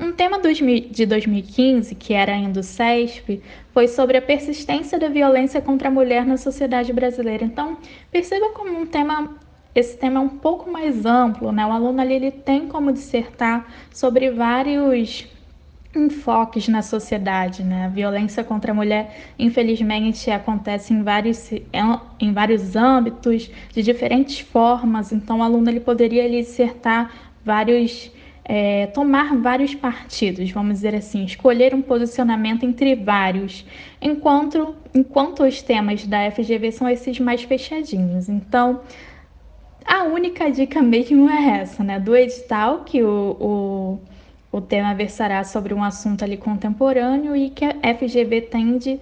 um 0.00 0.10
tema 0.10 0.40
de 0.40 1.06
2015, 1.06 1.94
que 1.94 2.12
era 2.12 2.32
ainda 2.32 2.58
o 2.58 2.64
CESP, 2.64 3.40
foi 3.72 3.86
sobre 3.86 4.16
a 4.16 4.22
persistência 4.22 4.98
da 4.98 5.08
violência 5.08 5.62
contra 5.62 5.86
a 5.86 5.92
mulher 5.92 6.26
na 6.26 6.36
sociedade 6.36 6.92
brasileira. 6.92 7.44
Então, 7.44 7.78
perceba 8.10 8.50
como 8.54 8.76
um 8.76 8.84
tema 8.84 9.38
esse 9.72 9.96
tema 9.96 10.18
é 10.18 10.22
um 10.22 10.28
pouco 10.28 10.68
mais 10.68 11.06
amplo, 11.06 11.52
né? 11.52 11.64
O 11.64 11.70
aluno 11.70 12.00
ali 12.00 12.14
ele 12.14 12.30
tem 12.32 12.66
como 12.66 12.92
dissertar 12.92 13.66
sobre 13.92 14.30
vários 14.30 15.28
enfoques 15.98 16.68
na 16.68 16.82
sociedade, 16.82 17.62
né? 17.62 17.86
A 17.86 17.88
violência 17.88 18.42
contra 18.44 18.72
a 18.72 18.74
mulher, 18.74 19.32
infelizmente, 19.38 20.30
acontece 20.30 20.92
em 20.92 21.02
vários, 21.02 21.50
em 22.20 22.32
vários 22.32 22.76
âmbitos, 22.76 23.50
de 23.72 23.82
diferentes 23.82 24.40
formas. 24.40 25.12
Então, 25.12 25.38
o 25.38 25.42
aluno 25.42 25.68
ele 25.68 25.80
poderia 25.80 26.24
ali 26.24 26.40
dissertar 26.40 27.10
vários, 27.44 28.10
é, 28.44 28.86
tomar 28.88 29.36
vários 29.36 29.74
partidos, 29.74 30.50
vamos 30.50 30.74
dizer 30.74 30.94
assim, 30.94 31.24
escolher 31.24 31.74
um 31.74 31.82
posicionamento 31.82 32.64
entre 32.64 32.94
vários, 32.94 33.64
enquanto, 34.00 34.74
enquanto 34.94 35.44
os 35.44 35.62
temas 35.62 36.06
da 36.06 36.30
FGV 36.30 36.72
são 36.72 36.88
esses 36.88 37.20
mais 37.20 37.42
fechadinhos. 37.42 38.28
Então, 38.28 38.80
a 39.84 40.04
única 40.04 40.50
dica 40.50 40.82
mesmo 40.82 41.28
é 41.28 41.60
essa, 41.60 41.84
né? 41.84 42.00
Do 42.00 42.16
edital 42.16 42.84
que 42.84 43.02
o, 43.02 43.36
o 43.38 44.13
o 44.56 44.60
tema 44.60 44.94
versará 44.94 45.42
sobre 45.42 45.74
um 45.74 45.82
assunto 45.82 46.22
ali 46.22 46.36
contemporâneo 46.36 47.34
e 47.34 47.50
que 47.50 47.64
a 47.64 47.72
FGV 47.98 48.42
tende 48.42 49.00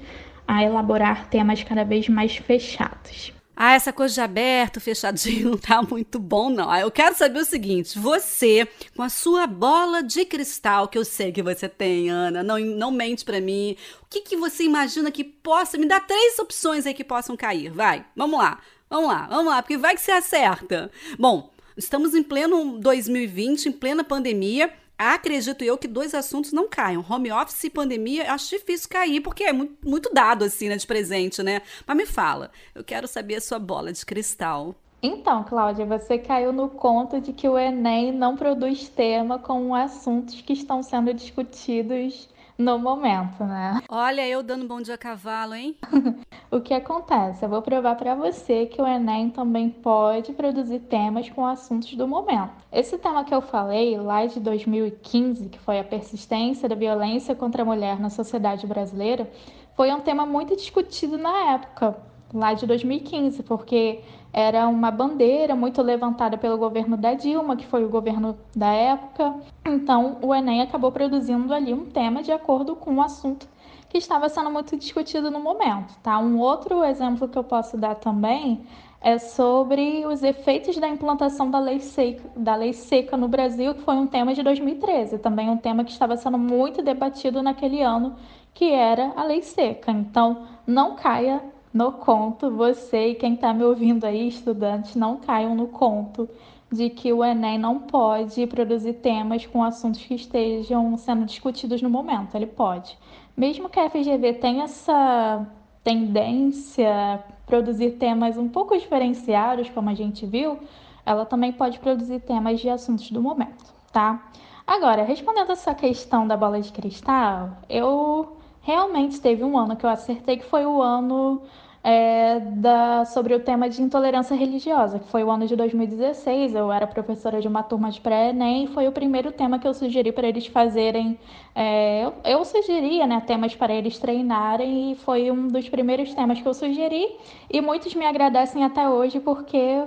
a 0.49 0.65
elaborar 0.65 1.29
temas 1.29 1.63
cada 1.63 1.85
vez 1.85 2.09
mais 2.09 2.37
fechados. 2.37 3.35
Ah, 3.55 3.75
essa 3.75 3.93
coisa 3.93 4.15
de 4.15 4.21
aberto, 4.23 4.81
fechadinho, 4.81 5.51
não 5.53 5.59
tá 5.59 5.83
muito 5.83 6.19
bom, 6.19 6.49
não. 6.49 6.71
Ah, 6.71 6.81
eu 6.81 6.91
quero 6.91 7.15
saber 7.15 7.39
o 7.39 7.45
seguinte: 7.45 7.99
você, 7.99 8.67
com 8.97 9.03
a 9.03 9.11
sua 9.11 9.47
bola 9.47 10.03
de 10.03 10.25
cristal, 10.25 10.89
que 10.89 10.97
eu 10.97 11.05
sei 11.05 11.31
que 11.31 11.43
você 11.43 11.69
tem, 11.69 12.09
Ana, 12.09 12.43
não, 12.43 12.59
não 12.59 12.91
mente 12.91 13.23
para 13.23 13.39
mim, 13.39 13.77
o 14.03 14.07
que, 14.09 14.23
que 14.23 14.39
você 14.39 14.65
imagina 14.65 15.11
que 15.11 15.23
possa. 15.23 15.77
Me 15.77 15.87
dá 15.87 16.01
três 16.01 16.39
opções 16.39 16.87
aí 16.87 16.95
que 16.95 17.05
possam 17.05 17.37
cair. 17.37 17.71
Vai, 17.71 18.07
vamos 18.17 18.39
lá, 18.39 18.59
vamos 18.89 19.09
lá, 19.09 19.27
vamos 19.27 19.53
lá, 19.53 19.61
porque 19.63 19.77
vai 19.77 19.95
que 19.95 20.01
você 20.01 20.13
acerta. 20.13 20.91
Bom, 21.19 21.51
estamos 21.77 22.15
em 22.15 22.23
pleno 22.23 22.79
2020, 22.81 23.67
em 23.67 23.73
plena 23.73 24.03
pandemia 24.03 24.73
acredito 24.99 25.63
eu 25.65 25.79
que 25.79 25.89
dois 25.89 26.15
assuntos 26.15 26.53
não 26.53 26.69
caiam. 26.69 27.05
Home 27.09 27.33
office 27.33 27.65
e 27.65 27.71
pandemia, 27.71 28.33
acho 28.33 28.51
difícil 28.51 28.89
cair, 28.89 29.21
porque 29.21 29.45
é 29.45 29.53
muito, 29.53 29.77
muito 29.87 30.13
dado 30.13 30.45
assim, 30.45 30.69
né, 30.69 30.77
de 30.77 30.87
presente, 30.87 31.43
né? 31.43 31.63
Mas 31.87 31.97
me 31.97 32.07
fala, 32.07 32.51
eu 32.75 32.85
quero 32.85 33.07
saber 33.09 33.37
a 33.37 33.41
sua 33.41 33.59
bola 33.59 33.93
de 33.93 34.05
cristal. 34.05 34.75
Então, 35.03 35.43
Cláudia, 35.43 35.85
você 35.85 36.17
caiu 36.17 36.53
no 36.53 36.69
conto 36.69 37.21
de 37.21 37.33
que 37.33 37.49
o 37.49 37.59
Enem 37.59 38.13
não 38.13 38.37
produz 38.37 38.89
tema 38.89 39.37
com 39.37 39.75
assuntos 39.75 40.41
que 40.41 40.53
estão 40.53 40.81
sendo 40.81 41.13
discutidos 41.13 42.29
no 42.57 42.79
momento, 42.79 43.45
né? 43.45 43.81
Olha, 43.89 44.27
eu 44.27 44.43
dando 44.43 44.67
bom 44.67 44.81
dia 44.81 44.95
a 44.95 44.99
cavalo, 44.99 45.55
hein? 45.55 45.77
o 46.51 46.61
que 46.61 46.75
acontece? 46.75 47.45
Eu 47.45 47.49
vou 47.49 47.63
provar 47.63 47.95
para 47.97 48.15
você 48.15 48.67
que 48.67 48.81
o 48.81 48.87
Enem 48.87 49.31
também 49.31 49.71
pode 49.71 50.33
produzir 50.33 50.81
temas 50.81 51.29
com 51.31 51.47
assuntos 51.47 51.95
do 51.95 52.07
momento. 52.07 52.53
Esse 52.71 52.99
tema 52.99 53.25
que 53.25 53.35
eu 53.35 53.41
falei 53.41 53.97
lá 53.99 54.27
de 54.27 54.41
2015, 54.41 55.49
que 55.49 55.59
foi 55.59 55.79
a 55.79 55.85
persistência 55.85 56.69
da 56.69 56.75
violência 56.75 57.35
contra 57.35 57.63
a 57.63 57.65
mulher 57.65 57.99
na 57.99 58.11
sociedade 58.11 58.67
brasileira, 58.67 59.31
foi 59.75 59.93
um 59.93 60.01
tema 60.01 60.27
muito 60.27 60.55
discutido 60.55 61.17
na 61.17 61.53
época, 61.55 61.97
lá 62.33 62.55
de 62.55 62.67
2015, 62.67 63.43
porque 63.43 64.01
era 64.33 64.67
uma 64.67 64.91
bandeira 64.91 65.55
muito 65.55 65.83
levantada 65.83 66.39
pelo 66.39 66.57
governo 66.57 66.97
da 66.97 67.13
Dilma, 67.15 67.57
que 67.57 67.67
foi 67.67 67.85
o 67.85 67.89
governo 67.89 68.39
da 68.57 68.73
época. 68.73 69.35
Então, 69.65 70.17
o 70.23 70.35
Enem 70.35 70.63
acabou 70.63 70.91
produzindo 70.91 71.53
ali 71.53 71.75
um 71.75 71.85
tema 71.85 72.23
de 72.23 72.33
acordo 72.33 72.75
com 72.75 72.95
o 72.97 73.03
assunto 73.03 73.47
que 73.89 73.99
estava 73.99 74.29
sendo 74.31 74.51
muito 74.51 74.75
discutido 74.75 75.31
no 75.31 75.39
momento, 75.39 75.95
tá? 76.03 76.19
Um 76.19 76.39
outro 76.39 76.83
exemplo 76.83 77.29
que 77.29 77.37
eu 77.37 77.45
posso 77.45 77.77
dar 77.77 77.95
também 77.97 78.65
é 79.03 79.19
sobre 79.19 80.07
os 80.07 80.23
efeitos 80.23 80.79
da 80.79 80.89
implantação 80.89 81.51
da 81.51 81.59
lei 81.59 81.81
seca, 81.81 82.23
da 82.35 82.55
lei 82.55 82.73
seca 82.73 83.17
no 83.19 83.29
Brasil, 83.29 83.75
que 83.75 83.83
foi 83.83 83.97
um 83.97 84.07
tema 84.07 84.33
de 84.33 84.43
2013, 84.43 85.19
também 85.19 85.51
um 85.51 85.59
tema 85.59 85.85
que 85.85 85.91
estava 85.91 86.17
sendo 86.17 86.39
muito 86.39 86.83
debatido 86.83 87.43
naquele 87.43 87.83
ano, 87.83 88.15
que 88.55 88.71
era 88.71 89.13
a 89.15 89.25
lei 89.25 89.43
seca. 89.43 89.91
Então, 89.91 90.47
não 90.67 90.95
caia 90.95 91.43
no 91.73 91.93
conto, 91.93 92.51
você 92.51 93.09
e 93.09 93.15
quem 93.15 93.35
está 93.35 93.53
me 93.53 93.65
ouvindo 93.65 94.05
aí, 94.05 94.29
estudantes, 94.29 94.95
não 94.95 95.17
caiam 95.17 95.55
no 95.55 95.69
conto 95.69 96.29
de 96.71 96.89
que 96.89 97.13
o 97.13 97.25
Enem 97.25 97.59
não 97.59 97.79
pode 97.79 98.47
produzir 98.47 98.95
temas 98.95 99.45
com 99.47 99.63
assuntos 99.63 100.03
que 100.03 100.15
estejam 100.15 100.97
sendo 100.97 101.25
discutidos 101.25 101.83
no 101.83 101.91
momento. 101.91 102.35
Ele 102.35 102.47
pode. 102.47 102.97
Mesmo 103.37 103.69
que 103.69 103.79
a 103.79 103.91
FGV 103.91 104.35
tenha 104.35 104.65
essa 104.65 105.47
tendência 105.85 106.89
a 106.89 107.19
produzir 107.47 107.93
temas 107.93 108.39
um 108.39 108.49
pouco 108.49 108.77
diferenciados, 108.77 109.69
como 109.71 109.91
a 109.91 109.95
gente 109.95 110.25
viu, 110.25 110.59
ela 111.05 111.27
também 111.27 111.53
pode 111.53 111.79
produzir 111.79 112.21
temas 112.21 112.61
de 112.61 112.69
assuntos 112.69 113.11
do 113.11 113.21
momento, 113.21 113.73
tá? 113.93 114.31
Agora, 114.67 115.03
respondendo 115.03 115.51
essa 115.51 115.75
questão 115.75 116.27
da 116.27 116.37
bola 116.37 116.61
de 116.61 116.73
cristal, 116.73 117.59
eu 117.69 118.37
realmente 118.63 119.21
teve 119.21 119.43
um 119.43 119.59
ano 119.59 119.77
que 119.77 119.85
eu 119.85 119.91
acertei, 119.91 120.37
que 120.37 120.47
foi 120.47 120.65
o 120.65 120.81
ano 120.81 121.43
é, 121.85 122.39
da, 122.39 123.05
sobre 123.05 123.35
o 123.35 123.41
tema 123.41 123.69
de 123.69 123.83
intolerância 123.83 124.37
religiosa, 124.37 124.99
que 125.01 125.09
foi 125.09 125.25
o 125.25 125.31
ano 125.31 125.47
de 125.47 125.57
2016. 125.57 126.55
Eu 126.55 126.71
era 126.71 126.87
professora 126.87 127.41
de 127.41 127.49
uma 127.49 127.63
turma 127.63 127.91
de 127.91 128.01
pré-ENEM 128.01 128.65
e 128.65 128.67
foi 128.69 128.87
o 128.87 128.93
primeiro 128.93 129.33
tema 129.33 129.59
que 129.59 129.67
eu 129.67 129.75
sugeri 129.75 130.13
para 130.13 130.29
eles 130.29 130.47
fazerem. 130.47 131.19
É, 131.55 132.05
eu, 132.05 132.15
eu 132.25 132.45
sugeria 132.45 133.07
né, 133.07 133.21
temas 133.27 133.55
para 133.55 133.73
eles 133.75 133.99
treinarem 133.99 134.93
e 134.93 134.95
foi 134.95 135.31
um 135.31 135.49
dos 135.49 135.69
primeiros 135.69 136.15
temas 136.15 136.41
que 136.41 136.47
eu 136.47 136.55
sugeri. 136.55 137.17
E 137.51 137.61
muitos 137.61 137.95
me 137.95 138.07
agradecem 138.07 138.65
até 138.65 138.89
hoje 138.89 139.19
porque 139.19 139.85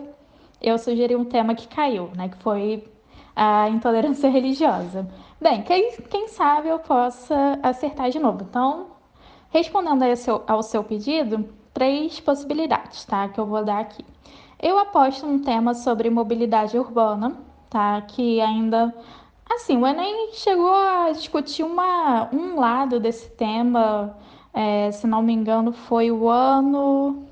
eu 0.62 0.78
sugeri 0.78 1.16
um 1.16 1.26
tema 1.26 1.56
que 1.56 1.68
caiu, 1.68 2.10
né, 2.16 2.28
que 2.28 2.38
foi 2.38 2.84
a 3.34 3.70
intolerância 3.70 4.28
religiosa. 4.30 5.08
Bem, 5.40 5.62
quem, 5.62 5.92
quem 6.10 6.28
sabe 6.28 6.68
eu 6.68 6.80
possa 6.80 7.60
acertar 7.64 8.10
de 8.10 8.20
novo. 8.20 8.46
Então, 8.50 8.88
respondendo 9.50 10.14
seu, 10.18 10.44
ao 10.48 10.62
seu 10.62 10.84
pedido, 10.84 11.48
três 11.76 12.20
possibilidades, 12.22 13.04
tá? 13.06 13.28
Que 13.28 13.40
eu 13.40 13.46
vou 13.46 13.64
dar 13.64 13.80
aqui. 13.80 14.04
Eu 14.60 14.80
aposto 14.80 15.28
um 15.28 15.38
tema 15.38 15.74
sobre 15.76 16.10
mobilidade 16.10 16.80
urbana, 16.80 17.38
tá? 17.70 18.02
Que 18.02 18.40
ainda. 18.42 18.96
Assim, 19.52 19.78
o 19.78 19.86
Enem 19.86 20.32
chegou 20.34 20.74
a 20.74 21.12
discutir 21.12 21.64
uma, 21.64 22.30
um 22.34 22.60
lado 22.60 23.00
desse 23.00 23.30
tema, 23.32 24.18
é, 24.54 24.90
se 24.92 25.06
não 25.06 25.22
me 25.22 25.34
engano, 25.34 25.72
foi 25.72 26.10
o 26.12 26.30
ano 26.30 27.26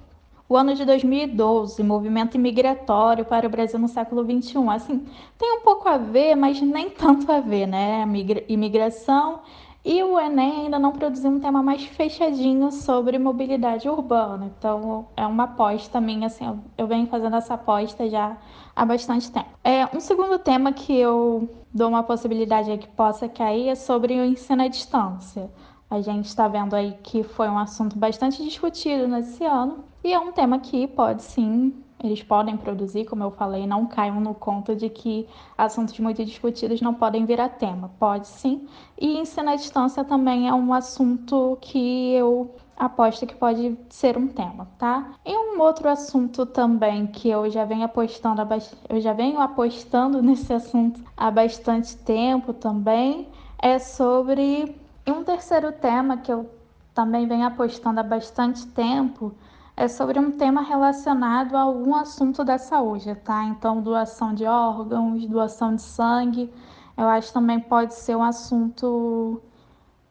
o 0.48 0.58
ano 0.58 0.76
de 0.76 0.86
2012, 0.86 1.82
movimento 1.82 2.36
imigratório 2.36 3.26
para 3.26 3.48
o 3.48 3.50
Brasil 3.50 3.80
no 3.80 3.88
século 3.88 4.24
XXI. 4.24 4.70
Assim, 4.70 5.08
tem 5.38 5.58
um 5.58 5.62
pouco 5.62 5.90
a 5.90 5.98
ver, 5.98 6.36
mas 6.36 6.62
nem 6.62 6.90
tanto 6.92 7.32
a 7.32 7.40
ver, 7.40 7.66
né? 7.66 8.06
Imigração 8.48 9.40
e 9.86 10.02
o 10.02 10.18
Enem 10.18 10.62
ainda 10.62 10.80
não 10.80 10.94
produziu 10.94 11.30
um 11.30 11.40
tema 11.40 11.62
mais 11.62 11.84
fechadinho 11.84 12.72
sobre 12.72 13.20
mobilidade 13.20 13.90
urbana. 13.90 14.52
Então, 14.58 15.08
é 15.18 15.28
uma 15.28 15.44
aposta 15.44 16.00
minha, 16.00 16.28
assim, 16.28 16.46
eu 16.78 16.88
venho 16.88 17.06
fazendo 17.08 17.36
essa 17.36 17.56
aposta 17.56 18.10
já 18.10 18.38
há 18.74 18.86
bastante 18.86 19.30
tempo. 19.30 19.50
É, 19.64 19.86
um 19.94 20.00
segundo 20.00 20.40
tema 20.40 20.72
que 20.72 20.96
eu 20.96 21.50
dou 21.74 21.90
uma 21.90 22.02
possibilidade 22.02 22.72
aí 22.72 22.78
que 22.78 22.88
possa 22.88 23.28
cair 23.28 23.68
é 23.68 23.76
sobre 23.76 24.14
o 24.14 24.24
ensino 24.24 24.64
à 24.64 24.68
distância. 24.70 25.52
A 25.90 26.00
gente 26.00 26.26
está 26.26 26.48
vendo 26.48 26.76
aí 26.76 26.98
que 27.04 27.22
foi 27.22 27.50
um 27.50 27.58
assunto 27.58 27.98
bastante 27.98 28.42
discutido 28.42 29.08
nesse 29.08 29.44
ano 29.44 29.84
e 30.04 30.14
é 30.14 30.20
um 30.20 30.32
tema 30.32 30.60
que 30.60 30.88
pode 30.88 31.24
sim 31.24 31.74
eles 32.04 32.22
podem 32.22 32.58
produzir, 32.58 33.06
como 33.06 33.24
eu 33.24 33.32
falei, 33.32 33.66
não 33.66 33.86
caiam 33.86 34.20
no 34.20 34.34
conto 34.34 34.76
de 34.76 34.90
que 34.90 35.28
assuntos 35.58 35.98
muito 36.00 36.24
discutidos 36.26 36.82
não 36.82 36.94
podem 36.94 37.26
virar 37.26 37.50
tema. 37.50 37.90
Pode 37.98 38.28
sim. 38.28 38.68
E 39.00 39.18
ensino 39.18 39.50
à 39.50 39.56
distância 39.56 40.04
também 40.04 40.48
é 40.48 40.54
um 40.54 40.74
assunto 40.74 41.58
que 41.62 42.14
eu 42.14 42.54
aposto 42.78 43.26
que 43.26 43.36
pode 43.36 43.78
ser 43.90 44.18
um 44.18 44.28
tema, 44.28 44.68
tá? 44.78 45.14
E 45.26 45.36
um 45.36 45.60
outro 45.62 45.88
assunto 45.88 46.46
também 46.46 47.08
que 47.08 47.30
eu 47.30 47.50
já 47.50 47.64
venho 47.66 47.84
apostando, 47.84 48.42
eu 48.90 49.00
já 49.00 49.14
venho 49.14 49.40
apostando 49.40 50.22
nesse 50.24 50.52
assunto 50.52 51.00
há 51.16 51.32
bastante 51.32 51.96
tempo 51.98 52.54
também, 52.54 53.28
é 53.62 53.80
sobre 53.80 54.76
e 55.06 55.12
um 55.12 55.24
terceiro 55.24 55.72
tema 55.72 56.18
que 56.18 56.32
eu 56.32 56.50
também 56.94 57.28
venho 57.28 57.46
apostando 57.46 58.00
há 58.00 58.04
bastante 58.04 58.66
tempo 58.68 59.34
é 59.76 59.88
sobre 59.88 60.20
um 60.20 60.32
tema 60.32 60.62
relacionado 60.62 61.56
a 61.56 61.62
algum 61.62 61.96
assunto 61.96 62.44
da 62.44 62.58
saúde, 62.58 63.16
tá? 63.16 63.44
Então, 63.46 63.82
doação 63.82 64.34
de 64.34 64.46
órgãos, 64.46 65.26
doação 65.26 65.76
de 65.76 65.82
sangue, 65.82 66.54
eu 66.98 67.08
acho 67.08 67.34
também 67.34 67.60
pode 67.60 67.94
ser 67.96 68.16
um 68.16 68.24
assunto 68.24 69.42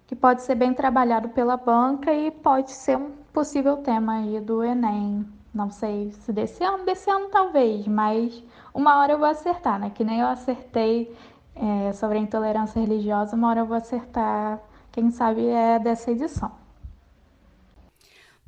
que 0.07 0.17
pode 0.17 0.43
ser 0.43 0.57
bem 0.57 0.75
trabalhado 0.75 1.29
pela 1.31 1.57
banca 1.57 2.13
e 2.13 2.31
pode 2.31 2.73
ser 2.73 2.97
um 2.97 3.13
possível 3.33 3.77
tema 3.79 4.15
aí 4.15 4.41
do 4.41 4.63
Enem. 4.65 5.27
Não 5.55 5.71
sei 5.71 6.11
se 6.13 6.33
desse 6.33 6.65
ano, 6.65 6.85
desse 6.85 7.11
ano 7.11 7.29
talvez, 7.29 7.87
mas 7.87 8.43
uma 8.75 8.99
hora 8.99 9.13
eu 9.13 9.19
vou 9.19 9.29
acertar, 9.29 9.79
né? 9.79 9.91
Que 9.91 10.03
nem 10.03 10.21
eu 10.21 10.27
acertei 10.27 11.15
é, 11.55 11.93
sobre 11.93 12.19
a 12.19 12.21
intolerância 12.21 12.81
religiosa, 12.81 13.37
uma 13.37 13.49
hora 13.51 13.61
eu 13.61 13.67
vou 13.67 13.77
acertar, 13.77 14.61
quem 14.91 15.11
sabe 15.11 15.47
é 15.47 15.79
dessa 15.79 16.11
edição. 16.11 16.51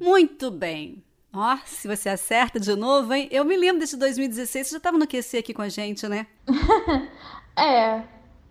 Muito 0.01 0.51
bem. 0.51 1.04
Ó, 1.37 1.55
oh, 1.55 1.59
se 1.67 1.89
você 1.89 2.09
acerta 2.09 2.61
de 2.61 2.77
novo, 2.77 3.13
hein? 3.13 3.29
Eu 3.33 3.45
me 3.45 3.57
lembro 3.57 3.81
desse 3.81 3.97
2016, 3.97 4.69
você 4.69 4.73
já 4.73 4.77
estava 4.77 4.97
no 4.97 5.07
QC 5.07 5.39
aqui 5.39 5.53
com 5.53 5.63
a 5.63 5.69
gente, 5.69 6.07
né? 6.07 6.29
é, 7.57 8.03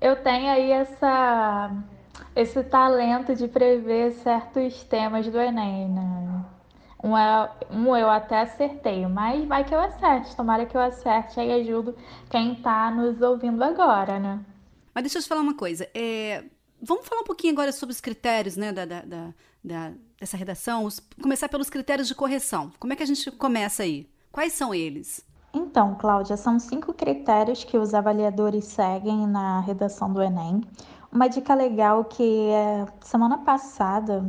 eu 0.01 0.17
tenho 0.17 0.51
aí 0.51 0.69
essa 0.71 1.71
esse 2.35 2.61
talento 2.63 3.35
de 3.35 3.47
prever 3.47 4.11
certos 4.11 4.83
temas 4.83 5.25
do 5.27 5.39
Enem, 5.39 5.87
né? 5.87 6.45
Um, 7.01 7.17
é, 7.17 7.49
um 7.71 7.95
eu 7.95 8.09
até 8.09 8.41
acertei, 8.41 9.05
mas 9.07 9.45
vai 9.45 9.63
que 9.63 9.73
eu 9.73 9.79
acerte. 9.79 10.35
Tomara 10.35 10.65
que 10.65 10.75
eu 10.75 10.81
acerte 10.81 11.39
e 11.39 11.51
ajudo 11.53 11.95
quem 12.29 12.53
está 12.53 12.91
nos 12.91 13.21
ouvindo 13.21 13.63
agora, 13.63 14.19
né? 14.19 14.39
Mas 14.93 15.03
deixa 15.03 15.19
eu 15.19 15.21
te 15.21 15.27
falar 15.29 15.41
uma 15.41 15.55
coisa. 15.55 15.87
É, 15.93 16.43
vamos 16.83 17.07
falar 17.07 17.21
um 17.21 17.25
pouquinho 17.25 17.53
agora 17.53 17.71
sobre 17.71 17.93
os 17.93 18.01
critérios 18.01 18.57
né, 18.57 18.71
da, 18.71 18.85
da, 18.85 19.33
da, 19.63 19.93
dessa 20.19 20.35
redação. 20.37 20.83
Os, 20.83 20.99
começar 21.21 21.47
pelos 21.47 21.69
critérios 21.69 22.07
de 22.07 22.15
correção. 22.15 22.71
Como 22.79 22.91
é 22.91 22.95
que 22.95 23.03
a 23.03 23.07
gente 23.07 23.31
começa 23.31 23.83
aí? 23.83 24.07
Quais 24.31 24.53
são 24.53 24.73
eles? 24.73 25.25
Então, 25.53 25.95
Cláudia, 25.95 26.35
são 26.35 26.59
cinco 26.59 26.93
critérios 26.93 27.63
que 27.63 27.77
os 27.77 27.93
avaliadores 27.93 28.65
seguem 28.65 29.27
na 29.27 29.59
redação 29.61 30.11
do 30.11 30.21
Enem. 30.21 30.61
Uma 31.11 31.27
dica 31.27 31.53
legal 31.53 32.05
que 32.05 32.49
é, 32.49 32.85
semana 33.01 33.37
passada 33.37 34.25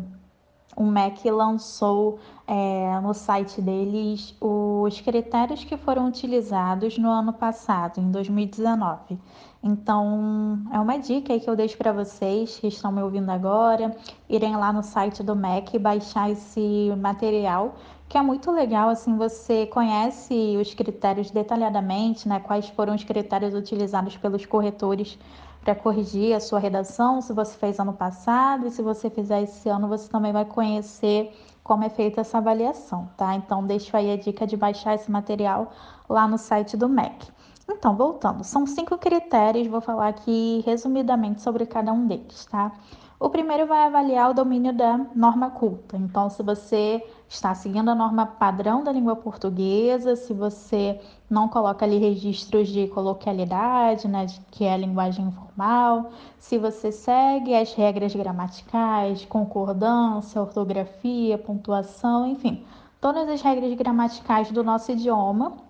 o 0.77 0.85
MEC 0.85 1.31
lançou 1.31 2.19
é, 2.47 3.01
no 3.01 3.15
site 3.15 3.63
deles 3.63 4.37
os 4.41 5.01
critérios 5.01 5.65
que 5.65 5.77
foram 5.77 6.09
utilizados 6.09 6.99
no 6.99 7.09
ano 7.09 7.33
passado, 7.33 8.01
em 8.01 8.11
2019. 8.11 9.19
Então, 9.67 10.59
é 10.71 10.79
uma 10.79 10.99
dica 10.99 11.33
aí 11.33 11.41
que 11.41 11.49
eu 11.49 11.57
deixo 11.57 11.79
para 11.79 11.91
vocês 11.91 12.59
que 12.59 12.67
estão 12.67 12.93
me 12.93 13.01
ouvindo 13.01 13.31
agora, 13.31 13.97
irem 14.29 14.55
lá 14.57 14.71
no 14.71 14.83
site 14.83 15.23
do 15.23 15.35
MEC 15.35 15.77
e 15.77 15.79
baixar 15.79 16.31
esse 16.31 16.93
material, 16.99 17.75
que 18.07 18.19
é 18.19 18.21
muito 18.23 18.51
legal, 18.51 18.91
assim, 18.91 19.17
você 19.17 19.67
conhece 19.67 20.55
os 20.61 20.75
critérios 20.75 21.31
detalhadamente, 21.31 22.29
né, 22.29 22.41
quais 22.41 22.69
foram 22.69 22.95
os 22.95 23.05
critérios 23.05 23.55
utilizados 23.55 24.19
pelos 24.19 24.45
corretores 24.45 25.19
para 25.63 25.75
corrigir 25.75 26.37
a 26.37 26.41
sua 26.41 26.59
redação, 26.59 27.23
se 27.23 27.33
você 27.33 27.57
fez 27.57 27.81
ano 27.81 27.95
passado 27.95 28.67
e 28.67 28.71
se 28.71 28.83
você 28.83 29.09
fizer 29.09 29.45
esse 29.45 29.67
ano, 29.71 29.89
você 29.89 30.11
também 30.11 30.31
vai 30.31 30.45
conhecer 30.45 31.35
como 31.63 31.85
é 31.85 31.89
feita 31.89 32.21
essa 32.21 32.37
avaliação, 32.37 33.09
tá? 33.17 33.35
Então, 33.35 33.67
deixo 33.67 33.97
aí 33.97 34.13
a 34.13 34.17
dica 34.19 34.47
de 34.47 34.59
baixar 34.59 34.95
esse 34.95 35.11
material 35.11 35.73
lá 36.07 36.29
no 36.29 36.37
site 36.37 36.77
do 36.77 36.87
MEC. 36.87 37.33
Então, 37.69 37.97
voltando, 37.97 38.45
são 38.45 38.67
cinco 38.67 38.99
critérios, 38.99 39.67
vou 39.67 39.81
falar 39.81 40.09
aqui 40.09 40.63
resumidamente 40.67 41.41
sobre 41.41 41.65
cada 41.65 41.93
um 41.93 42.07
deles, 42.07 42.45
tá? 42.47 42.73
O 43.19 43.31
primeiro 43.31 43.67
vai 43.67 43.87
avaliar 43.87 44.31
o 44.31 44.35
domínio 44.35 44.73
da 44.73 44.99
norma 45.15 45.51
culta. 45.51 45.97
Então, 45.97 46.29
se 46.29 46.43
você 46.43 47.03
está 47.27 47.55
seguindo 47.55 47.89
a 47.89 47.95
norma 47.95 48.27
padrão 48.27 48.85
da 48.85 48.93
língua 48.93 49.17
portuguesa, 49.17 50.15
se 50.15 50.35
você 50.35 51.01
não 51.31 51.49
coloca 51.49 51.87
ali 51.87 51.97
registros 51.97 52.69
de 52.69 52.87
coloquialidade, 52.89 54.09
né, 54.09 54.27
que 54.51 54.65
é 54.65 54.75
a 54.75 54.77
linguagem 54.77 55.27
informal, 55.27 56.11
se 56.39 56.59
você 56.59 56.93
segue 56.93 57.55
as 57.55 57.73
regras 57.73 58.15
gramaticais, 58.15 59.25
concordância, 59.25 60.41
ortografia, 60.41 61.39
pontuação, 61.39 62.27
enfim, 62.27 62.63
todas 63.01 63.27
as 63.29 63.41
regras 63.41 63.73
gramaticais 63.75 64.51
do 64.51 64.63
nosso 64.63 64.93
idioma, 64.93 65.64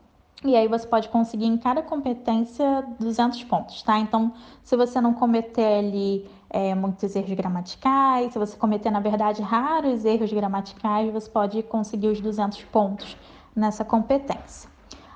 e 0.45 0.55
aí 0.55 0.69
você 0.69 0.87
pode 0.87 1.09
conseguir 1.09 1.47
em 1.47 1.57
cada 1.57 1.83
competência 1.83 2.85
200 3.01 3.43
pontos, 3.45 3.83
tá? 3.83 3.99
Então, 3.99 4.33
se 4.63 4.77
você 4.77 5.01
não 5.01 5.15
cometer 5.15 5.79
ali 5.79 6.29
é, 6.55 6.73
muitos 6.73 7.17
erros 7.17 7.33
gramaticais. 7.33 8.33
Se 8.33 8.39
você 8.39 8.57
cometer, 8.57 8.89
na 8.89 9.01
verdade, 9.01 9.43
raros 9.43 10.05
erros 10.05 10.33
gramaticais, 10.33 11.13
você 11.13 11.29
pode 11.29 11.61
conseguir 11.65 12.07
os 12.07 12.21
200 12.21 12.63
pontos 12.67 13.17
nessa 13.57 13.85
competência. 13.85 14.71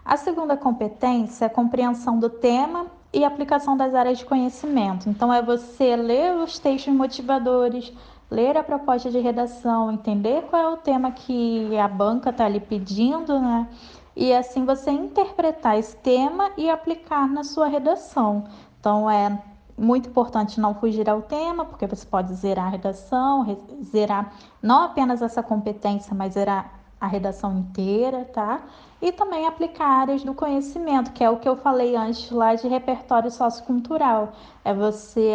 A 0.04 0.16
segunda 0.16 0.56
competência 0.56 1.44
é 1.44 1.47
a 1.47 1.50
compreensão 1.50 2.18
do 2.18 2.28
tema 2.28 2.87
e 3.12 3.25
aplicação 3.25 3.76
das 3.76 3.94
áreas 3.94 4.18
de 4.18 4.25
conhecimento. 4.25 5.08
Então, 5.08 5.32
é 5.32 5.40
você 5.40 5.94
ler 5.94 6.35
os 6.35 6.58
textos 6.58 6.92
motivadores, 6.92 7.92
ler 8.28 8.56
a 8.56 8.64
proposta 8.64 9.08
de 9.08 9.20
redação, 9.20 9.92
entender 9.92 10.42
qual 10.50 10.61
é 10.61 10.68
o 10.70 10.76
tema 10.76 11.12
que 11.12 11.78
a 11.78 11.87
banca 11.87 12.30
está 12.30 12.47
ali 12.47 12.58
pedindo, 12.58 13.38
né? 13.38 13.68
E 14.20 14.34
assim 14.34 14.64
você 14.64 14.90
interpretar 14.90 15.78
esse 15.78 15.94
tema 15.94 16.50
e 16.57 16.68
aplicar 16.68 17.28
na 17.28 17.44
sua 17.44 17.68
redação. 17.68 18.48
Então, 18.81 19.09
é 19.09 19.40
muito 19.78 20.09
importante 20.09 20.61
não 20.61 20.74
fugir 20.74 21.09
ao 21.09 21.22
tema, 21.22 21.64
porque 21.64 21.87
você 21.87 22.04
pode 22.04 22.35
zerar 22.35 22.66
a 22.66 22.70
redação, 22.70 23.46
zerar 23.81 24.35
não 24.61 24.83
apenas 24.83 25.22
essa 25.22 25.40
competência, 25.40 26.16
mas 26.16 26.35
zerar 26.35 26.81
a 27.00 27.07
redação 27.07 27.59
inteira, 27.59 28.24
tá? 28.24 28.62
E 29.00 29.12
também 29.12 29.46
aplicar 29.46 29.87
áreas 29.87 30.24
do 30.24 30.35
conhecimento, 30.35 31.12
que 31.12 31.22
é 31.22 31.31
o 31.31 31.38
que 31.38 31.48
eu 31.48 31.54
falei 31.54 31.94
antes 31.94 32.28
lá 32.33 32.57
de 32.57 32.66
repertório 32.66 33.31
sociocultural. 33.31 34.33
É 34.64 34.74
você 34.74 35.33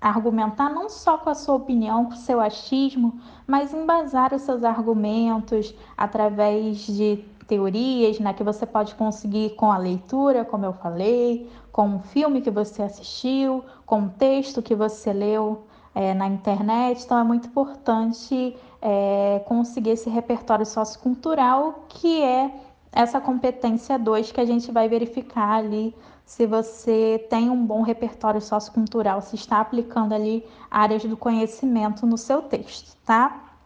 argumentar 0.00 0.68
não 0.68 0.88
só 0.88 1.16
com 1.16 1.30
a 1.30 1.34
sua 1.36 1.54
opinião, 1.54 2.06
com 2.06 2.14
o 2.14 2.16
seu 2.16 2.40
achismo, 2.40 3.20
mas 3.46 3.72
embasar 3.72 4.34
os 4.34 4.42
seus 4.42 4.64
argumentos 4.64 5.72
através 5.96 6.78
de 6.78 7.24
teorias 7.50 8.20
né, 8.20 8.32
que 8.32 8.44
você 8.44 8.64
pode 8.64 8.94
conseguir 8.94 9.56
com 9.56 9.72
a 9.72 9.76
leitura, 9.76 10.44
como 10.44 10.64
eu 10.64 10.72
falei, 10.72 11.50
com 11.72 11.84
um 11.84 11.98
filme 11.98 12.40
que 12.40 12.50
você 12.50 12.80
assistiu, 12.80 13.64
com 13.84 14.02
um 14.02 14.08
texto 14.08 14.62
que 14.62 14.72
você 14.72 15.12
leu 15.12 15.64
é, 15.92 16.14
na 16.14 16.28
internet. 16.28 17.02
Então, 17.02 17.18
é 17.18 17.24
muito 17.24 17.48
importante 17.48 18.56
é, 18.80 19.42
conseguir 19.46 19.90
esse 19.90 20.08
repertório 20.08 20.64
sociocultural, 20.64 21.86
que 21.88 22.22
é 22.22 22.54
essa 22.92 23.20
competência 23.20 23.98
2 23.98 24.30
que 24.30 24.40
a 24.40 24.44
gente 24.44 24.70
vai 24.70 24.88
verificar 24.88 25.54
ali 25.56 25.92
se 26.24 26.46
você 26.46 27.26
tem 27.28 27.50
um 27.50 27.66
bom 27.66 27.82
repertório 27.82 28.40
sociocultural, 28.40 29.20
se 29.20 29.34
está 29.34 29.60
aplicando 29.60 30.12
ali 30.12 30.46
áreas 30.70 31.04
do 31.04 31.16
conhecimento 31.16 32.06
no 32.06 32.16
seu 32.16 32.42
texto, 32.42 32.96
tá? 33.04 33.56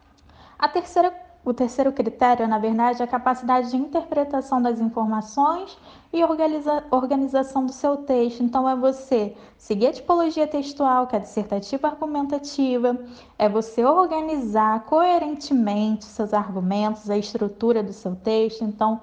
A 0.59 0.69
terceira 0.69 1.24
o 1.45 1.53
terceiro 1.53 1.93
critério, 1.93 2.49
na 2.49 2.59
verdade, 2.59 3.03
é 3.03 3.05
a 3.05 3.09
capacidade 3.09 3.71
de 3.71 3.77
interpretação 3.77 4.63
das 4.63 4.81
informações 4.81 5.77
e 6.11 6.25
organiza 6.25 6.85
organização 6.91 7.67
do 7.67 7.73
seu 7.73 7.99
texto. 7.99 8.43
Então, 8.43 8.67
é 8.69 8.75
você 8.75 9.37
seguir 9.59 9.89
a 9.89 9.93
tipologia 9.93 10.47
textual, 10.47 11.07
que 11.07 11.17
é 11.17 11.19
dissertativa 11.19 11.89
argumentativa, 11.89 12.99
é 13.39 13.47
você 13.47 13.85
organizar 13.85 14.85
coerentemente 14.87 16.07
seus 16.07 16.33
argumentos, 16.33 17.11
a 17.11 17.17
estrutura 17.19 17.83
do 17.83 17.93
seu 17.93 18.17
texto. 18.17 18.65
Então, 18.65 19.01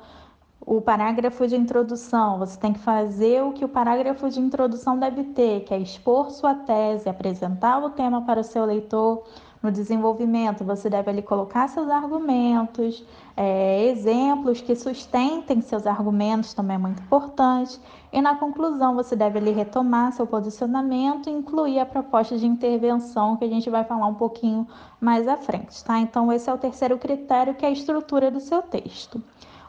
o 0.65 0.79
parágrafo 0.81 1.47
de 1.47 1.55
introdução, 1.55 2.39
você 2.39 2.57
tem 2.57 2.73
que 2.73 2.79
fazer 2.79 3.43
o 3.43 3.51
que 3.51 3.65
o 3.65 3.69
parágrafo 3.69 4.29
de 4.29 4.39
introdução 4.39 4.97
deve 4.97 5.23
ter, 5.25 5.61
que 5.61 5.73
é 5.73 5.79
expor 5.79 6.31
sua 6.31 6.55
tese, 6.55 7.09
apresentar 7.09 7.83
o 7.83 7.89
tema 7.91 8.21
para 8.23 8.41
o 8.41 8.43
seu 8.43 8.65
leitor 8.65 9.23
no 9.61 9.71
desenvolvimento, 9.71 10.63
você 10.63 10.89
deve 10.89 11.11
ali 11.11 11.21
colocar 11.21 11.67
seus 11.67 11.87
argumentos, 11.87 13.05
é, 13.37 13.85
exemplos 13.85 14.59
que 14.59 14.75
sustentem 14.75 15.61
seus 15.61 15.85
argumentos 15.85 16.53
também 16.53 16.75
é 16.75 16.79
muito 16.79 17.01
importante. 17.01 17.79
E 18.11 18.21
na 18.21 18.35
conclusão, 18.35 18.95
você 18.95 19.15
deve 19.15 19.37
ali 19.37 19.51
retomar 19.51 20.11
seu 20.13 20.25
posicionamento 20.25 21.29
e 21.29 21.33
incluir 21.33 21.79
a 21.79 21.85
proposta 21.85 22.37
de 22.37 22.47
intervenção 22.47 23.37
que 23.37 23.45
a 23.45 23.49
gente 23.49 23.69
vai 23.69 23.83
falar 23.83 24.07
um 24.07 24.15
pouquinho 24.15 24.67
mais 24.99 25.27
à 25.27 25.37
frente, 25.37 25.83
tá? 25.83 25.99
Então, 25.99 26.33
esse 26.33 26.49
é 26.49 26.53
o 26.53 26.57
terceiro 26.57 26.97
critério, 26.97 27.53
que 27.53 27.65
é 27.65 27.69
a 27.69 27.71
estrutura 27.71 28.31
do 28.31 28.39
seu 28.39 28.61
texto. 28.63 29.21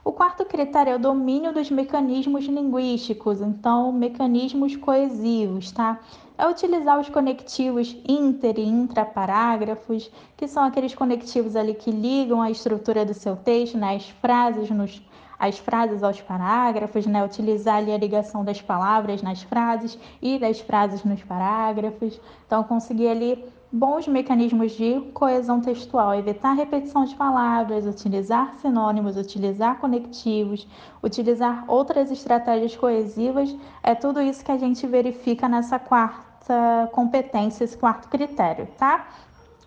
O 0.05 0.11
quarto 0.11 0.44
critério 0.44 0.94
é 0.94 0.96
o 0.96 0.98
domínio 0.98 1.52
dos 1.52 1.70
mecanismos 1.70 2.46
linguísticos, 2.46 3.40
então 3.40 3.92
mecanismos 3.92 4.74
coesivos, 4.74 5.70
tá? 5.70 6.00
É 6.38 6.47
utilizar 6.47 6.99
os 6.99 7.09
conectivos 7.09 7.97
inter 8.09 8.59
e 8.59 8.64
intraparágrafos, 8.64 10.11
que 10.37 10.49
são 10.49 10.64
aqueles 10.64 10.95
conectivos 10.95 11.57
ali 11.57 11.75
que 11.75 11.90
ligam 11.90 12.40
a 12.40 12.51
estrutura 12.51 13.05
do 13.05 13.14
seu 13.14 13.37
texto, 13.37 13.77
né? 13.77 13.97
as 13.97 14.09
frases 14.09 14.71
nos 14.71 15.03
as 15.38 15.59
frases 15.59 16.05
aos 16.05 16.21
parágrafos, 16.21 17.05
né? 17.05 17.25
Utilizar 17.25 17.79
ali 17.79 17.92
a 17.92 17.99
ligação 17.99 18.45
das 18.45 18.62
palavras 18.62 19.23
nas 19.23 19.42
frases 19.42 19.99
e 20.23 20.38
das 20.38 20.61
frases 20.61 21.03
nos 21.03 21.21
parágrafos. 21.25 22.21
Então, 22.47 22.62
conseguir 22.62 23.09
ali 23.09 23.45
bons 23.72 24.06
mecanismos 24.06 24.72
de 24.72 25.00
coesão 25.14 25.61
textual, 25.61 26.14
evitar 26.14 26.52
repetição 26.52 27.04
de 27.04 27.14
palavras, 27.14 27.87
utilizar 27.87 28.54
sinônimos, 28.58 29.16
utilizar 29.16 29.78
conectivos, 29.78 30.68
utilizar 31.02 31.64
outras 31.66 32.11
estratégias 32.11 32.76
coesivas, 32.76 33.56
é 33.82 33.94
tudo 33.94 34.20
isso 34.20 34.44
que 34.44 34.52
a 34.52 34.58
gente 34.58 34.87
verifica 34.87 35.48
nessa 35.48 35.78
quarta 35.78 36.90
competência, 36.92 37.64
esse 37.64 37.78
quarto 37.78 38.08
critério, 38.08 38.68
tá? 38.76 39.08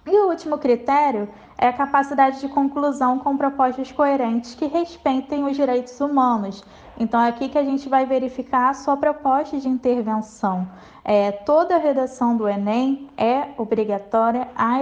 E 0.08 0.20
o 0.20 0.30
último 0.30 0.60
critério 0.60 1.28
é 1.58 1.68
a 1.68 1.74
capacidade 1.74 2.40
de 2.40 2.48
conclusão 2.48 3.18
com 3.18 3.36
propostas 3.36 3.92
coerentes 3.92 4.54
que 4.54 4.68
respeitem 4.68 5.44
os 5.46 5.56
direitos 5.56 6.00
humanos. 6.00 6.64
Então, 6.98 7.20
é 7.20 7.30
aqui 7.30 7.50
que 7.50 7.58
a 7.58 7.64
gente 7.64 7.90
vai 7.90 8.06
verificar 8.06 8.70
a 8.70 8.74
sua 8.74 8.96
proposta 8.96 9.58
de 9.58 9.68
intervenção. 9.68 10.68
É, 11.04 11.32
toda 11.32 11.76
a 11.76 11.80
redação 11.80 12.38
do 12.38 12.48
Enem 12.48 13.10
é 13.18 13.50
obrigatória 13.58 14.48
a 14.56 14.78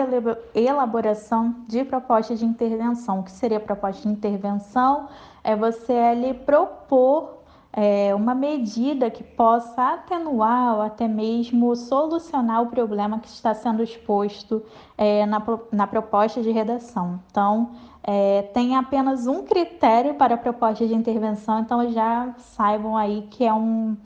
elaboração 0.53 1.55
de 1.67 1.83
proposta 1.85 2.35
de 2.35 2.45
intervenção. 2.45 3.21
O 3.21 3.23
que 3.23 3.31
seria 3.31 3.59
proposta 3.59 4.01
de 4.01 4.09
intervenção? 4.09 5.07
É 5.43 5.55
você 5.55 5.93
ali 5.93 6.33
propor 6.33 7.42
é, 7.75 8.13
uma 8.13 8.35
medida 8.35 9.09
que 9.09 9.23
possa 9.23 9.93
atenuar 9.93 10.75
ou 10.75 10.81
até 10.83 11.07
mesmo 11.07 11.75
solucionar 11.75 12.61
o 12.61 12.67
problema 12.67 13.19
que 13.19 13.27
está 13.27 13.53
sendo 13.55 13.81
exposto 13.81 14.63
é, 14.95 15.25
na, 15.25 15.41
na 15.71 15.87
proposta 15.87 16.41
de 16.43 16.51
redação. 16.51 17.19
Então, 17.31 17.71
é, 18.03 18.43
tem 18.53 18.75
apenas 18.75 19.25
um 19.25 19.43
critério 19.43 20.13
para 20.13 20.35
a 20.35 20.37
proposta 20.37 20.85
de 20.85 20.93
intervenção, 20.93 21.61
então 21.61 21.91
já 21.91 22.35
saibam 22.37 22.95
aí 22.95 23.27
que 23.31 23.43
é 23.43 23.53
um, 23.53 23.97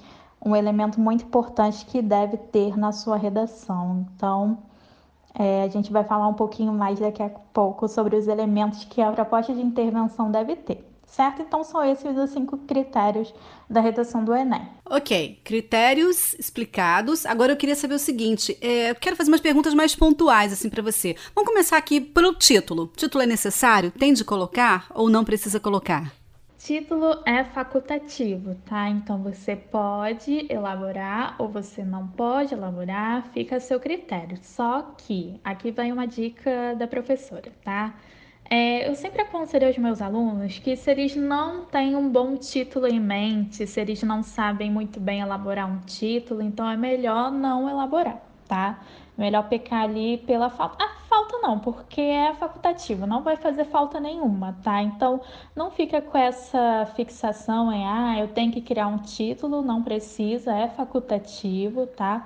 um 0.44 0.56
elemento 0.56 1.00
muito 1.02 1.26
importante 1.26 1.86
que 1.86 2.02
deve 2.02 2.38
ter 2.38 2.78
na 2.78 2.94
sua 2.94 3.18
redação. 3.18 4.06
Então, 4.16 4.60
é, 5.38 5.64
a 5.64 5.68
gente 5.68 5.92
vai 5.92 6.06
falar 6.06 6.28
um 6.28 6.34
pouquinho 6.34 6.72
mais 6.72 7.00
daqui 7.00 7.22
a 7.22 7.30
pouco 7.30 7.88
sobre 7.90 8.16
os 8.16 8.30
elementos 8.30 8.86
que 8.86 9.02
a 9.02 9.12
proposta 9.12 9.54
de 9.54 9.62
intervenção 9.62 10.32
deve 10.32 10.56
ter 10.56 10.87
certo? 11.08 11.42
Então 11.42 11.64
são 11.64 11.84
esses 11.84 12.16
os 12.16 12.30
cinco 12.30 12.58
critérios 12.60 13.34
da 13.70 13.82
redação 13.82 14.24
do 14.24 14.36
Enem. 14.36 14.68
Ok, 14.86 15.42
critérios 15.44 16.36
explicados. 16.36 17.26
Agora 17.26 17.54
eu 17.54 17.58
queria 17.58 17.76
saber 17.76 17.96
o 17.96 18.00
seguinte: 18.00 18.58
é, 18.62 18.92
eu 18.92 18.96
quero 18.96 19.16
fazer 19.16 19.32
umas 19.32 19.42
perguntas 19.42 19.74
mais 19.74 19.96
pontuais 19.96 20.54
assim 20.54 20.70
para 20.70 20.84
você. 20.84 21.16
Vamos 21.34 21.50
começar 21.50 21.78
aqui 21.78 22.00
pelo 22.00 22.34
título. 22.36 22.84
O 22.84 22.88
título 22.88 23.24
é 23.24 23.26
necessário? 23.28 23.92
Tem 23.92 24.14
de 24.14 24.24
colocar 24.24 24.88
ou 24.94 25.10
não 25.10 25.24
precisa 25.24 25.60
colocar? 25.60 26.14
Título 26.60 27.22
é 27.26 27.44
facultativo, 27.44 28.56
tá? 28.66 28.90
Então 28.90 29.22
você 29.24 29.56
pode 29.56 30.52
elaborar 30.52 31.36
ou 31.40 31.48
você 31.48 31.84
não 31.84 32.08
pode 32.08 32.54
elaborar, 32.54 33.30
fica 33.32 33.56
a 33.56 33.60
seu 33.60 33.80
critério. 33.80 34.38
Só 34.42 34.82
que 34.98 35.40
aqui 35.44 35.72
vai 35.72 35.92
uma 35.92 36.06
dica 36.06 36.76
da 36.76 36.88
professora, 36.88 37.54
tá? 37.64 37.94
É, 38.50 38.88
eu 38.90 38.96
sempre 38.96 39.22
aconselho 39.22 39.68
aos 39.68 39.78
meus 39.78 40.02
alunos 40.02 40.58
que 40.60 40.76
se 40.78 40.90
eles 40.90 41.16
não 41.16 41.66
têm 41.66 41.96
um 41.96 42.10
bom 42.10 42.38
título 42.38 42.88
em 42.88 43.00
mente, 43.00 43.68
se 43.68 43.80
eles 43.82 44.02
não 44.04 44.24
sabem 44.24 44.72
muito 44.72 45.00
bem 45.02 45.20
elaborar 45.20 45.70
um 45.70 45.80
título, 45.80 46.42
então 46.42 46.70
é 46.70 46.78
melhor 46.78 47.30
não 47.30 47.70
elaborar, 47.70 48.22
tá? 48.48 48.80
Melhor 49.18 49.50
pecar 49.50 49.82
ali 49.84 50.20
pela 50.20 50.50
falta. 50.50 50.78
Ah, 50.82 50.96
falta 51.10 51.38
não, 51.40 51.60
porque 51.60 52.00
é 52.00 52.34
facultativo, 52.36 53.06
não 53.06 53.22
vai 53.22 53.36
fazer 53.36 53.66
falta 53.66 54.00
nenhuma, 54.00 54.58
tá? 54.64 54.82
Então 54.82 55.20
não 55.54 55.70
fica 55.70 56.02
com 56.02 56.18
essa 56.18 56.86
fixação 56.96 57.72
em, 57.74 57.86
ah, 57.86 58.18
eu 58.20 58.30
tenho 58.30 58.52
que 58.52 58.62
criar 58.62 58.88
um 58.88 59.00
título, 59.00 59.62
não 59.62 59.84
precisa, 59.84 60.54
é 60.54 60.70
facultativo, 60.70 61.86
tá? 61.88 62.26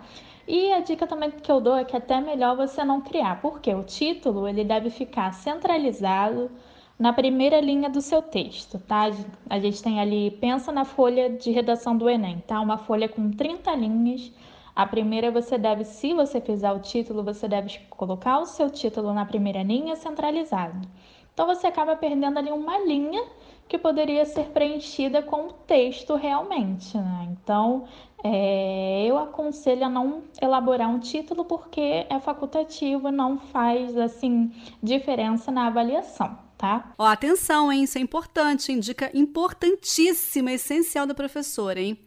E 0.53 0.73
a 0.73 0.81
dica 0.81 1.07
também 1.07 1.31
que 1.31 1.49
eu 1.49 1.61
dou 1.61 1.77
é 1.77 1.85
que 1.85 1.95
até 1.95 2.19
melhor 2.19 2.57
você 2.57 2.83
não 2.83 2.99
criar, 2.99 3.39
porque 3.41 3.73
o 3.73 3.85
título 3.85 4.45
ele 4.45 4.65
deve 4.65 4.89
ficar 4.89 5.31
centralizado 5.31 6.51
na 6.99 7.13
primeira 7.13 7.61
linha 7.61 7.89
do 7.89 8.01
seu 8.01 8.21
texto, 8.21 8.77
tá? 8.77 9.09
A 9.49 9.59
gente 9.59 9.81
tem 9.81 10.01
ali, 10.01 10.29
pensa 10.29 10.69
na 10.69 10.83
folha 10.83 11.29
de 11.29 11.51
redação 11.51 11.95
do 11.95 12.09
Enem, 12.09 12.43
tá? 12.45 12.59
Uma 12.59 12.77
folha 12.77 13.07
com 13.07 13.31
30 13.31 13.73
linhas. 13.77 14.29
A 14.75 14.85
primeira 14.85 15.31
você 15.31 15.57
deve, 15.57 15.85
se 15.85 16.13
você 16.13 16.41
fizer 16.41 16.73
o 16.73 16.79
título, 16.79 17.23
você 17.23 17.47
deve 17.47 17.79
colocar 17.89 18.39
o 18.39 18.45
seu 18.45 18.69
título 18.69 19.13
na 19.13 19.25
primeira 19.25 19.63
linha 19.63 19.95
centralizado. 19.95 20.85
Então 21.33 21.47
você 21.47 21.67
acaba 21.67 21.95
perdendo 21.95 22.37
ali 22.37 22.51
uma 22.51 22.77
linha 22.79 23.23
que 23.69 23.77
poderia 23.77 24.25
ser 24.25 24.47
preenchida 24.47 25.21
com 25.21 25.47
o 25.47 25.53
texto 25.53 26.15
realmente, 26.15 26.97
né? 26.97 27.29
Então 27.31 27.85
é, 28.23 29.05
eu 29.07 29.17
aconselho 29.17 29.85
a 29.85 29.89
não 29.89 30.23
elaborar 30.41 30.89
um 30.89 30.99
título 30.99 31.43
porque 31.43 32.05
é 32.09 32.19
facultativo, 32.19 33.11
não 33.11 33.37
faz 33.37 33.97
assim 33.97 34.51
diferença 34.81 35.51
na 35.51 35.67
avaliação. 35.67 36.37
Tá? 36.57 36.93
Ó, 36.95 37.07
atenção, 37.07 37.71
hein? 37.71 37.85
Isso 37.85 37.97
é 37.97 38.01
importante, 38.01 38.71
indica 38.71 39.09
importantíssima, 39.15 40.51
essencial 40.51 41.07
da 41.07 41.15
professora, 41.15 41.79
hein? 41.79 41.97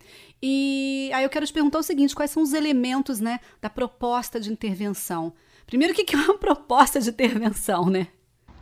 E 0.40 1.10
aí 1.12 1.24
eu 1.24 1.28
quero 1.28 1.44
te 1.44 1.52
perguntar 1.52 1.80
o 1.80 1.82
seguinte: 1.82 2.14
quais 2.14 2.30
são 2.30 2.40
os 2.40 2.52
elementos, 2.52 3.18
né, 3.18 3.40
da 3.60 3.68
proposta 3.68 4.38
de 4.38 4.52
intervenção? 4.52 5.32
Primeiro, 5.66 5.92
o 5.92 5.96
que 5.96 6.14
é 6.14 6.18
uma 6.18 6.38
proposta 6.38 7.00
de 7.00 7.10
intervenção, 7.10 7.86
né? 7.86 8.06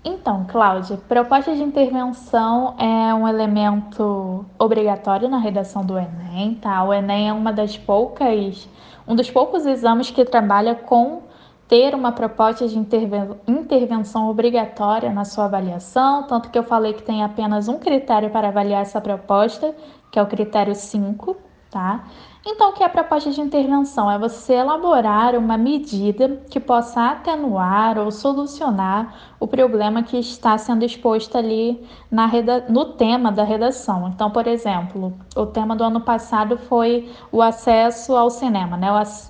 Então, 0.04 0.44
Cláudia, 0.48 0.96
proposta 1.08 1.54
de 1.54 1.62
intervenção 1.62 2.74
é 2.76 3.14
um 3.14 3.28
elemento 3.28 4.44
obrigatório 4.58 5.28
na 5.28 5.38
redação 5.38 5.84
do 5.86 5.96
Enem, 5.96 6.56
tá? 6.56 6.82
O 6.82 6.92
Enem 6.92 7.28
é 7.28 7.32
uma 7.32 7.52
das 7.52 7.78
poucas, 7.78 8.68
um 9.06 9.14
dos 9.14 9.30
poucos 9.30 9.64
exames 9.64 10.10
que 10.10 10.24
trabalha 10.24 10.74
com 10.74 11.22
ter 11.68 11.94
uma 11.94 12.10
proposta 12.10 12.66
de 12.66 12.76
intervenção 12.76 14.28
obrigatória 14.28 15.10
na 15.12 15.24
sua 15.24 15.44
avaliação, 15.44 16.24
tanto 16.24 16.50
que 16.50 16.58
eu 16.58 16.64
falei 16.64 16.94
que 16.94 17.02
tem 17.02 17.22
apenas 17.22 17.68
um 17.68 17.78
critério 17.78 18.28
para 18.28 18.48
avaliar 18.48 18.82
essa 18.82 19.00
proposta, 19.00 19.72
que 20.10 20.18
é 20.18 20.22
o 20.22 20.26
critério 20.26 20.74
5, 20.74 21.36
tá? 21.70 22.04
Então, 22.44 22.70
o 22.70 22.72
que 22.72 22.82
é 22.82 22.86
a 22.86 22.88
proposta 22.88 23.30
de 23.30 23.40
intervenção? 23.40 24.10
É 24.10 24.18
você 24.18 24.54
elaborar 24.54 25.36
uma 25.36 25.56
medida 25.56 26.42
que 26.50 26.58
possa 26.58 27.10
atenuar 27.10 27.96
ou 27.98 28.10
solucionar 28.10 29.14
o 29.38 29.46
problema 29.46 30.02
que 30.02 30.16
está 30.18 30.58
sendo 30.58 30.84
exposto 30.84 31.38
ali 31.38 31.86
na 32.10 32.28
no 32.68 32.86
tema 32.86 33.30
da 33.30 33.44
redação. 33.44 34.08
Então, 34.08 34.28
por 34.28 34.48
exemplo, 34.48 35.12
o 35.36 35.46
tema 35.46 35.76
do 35.76 35.84
ano 35.84 36.00
passado 36.00 36.58
foi 36.58 37.08
o 37.30 37.40
acesso 37.40 38.16
ao 38.16 38.28
cinema, 38.28 38.76
né? 38.76 38.88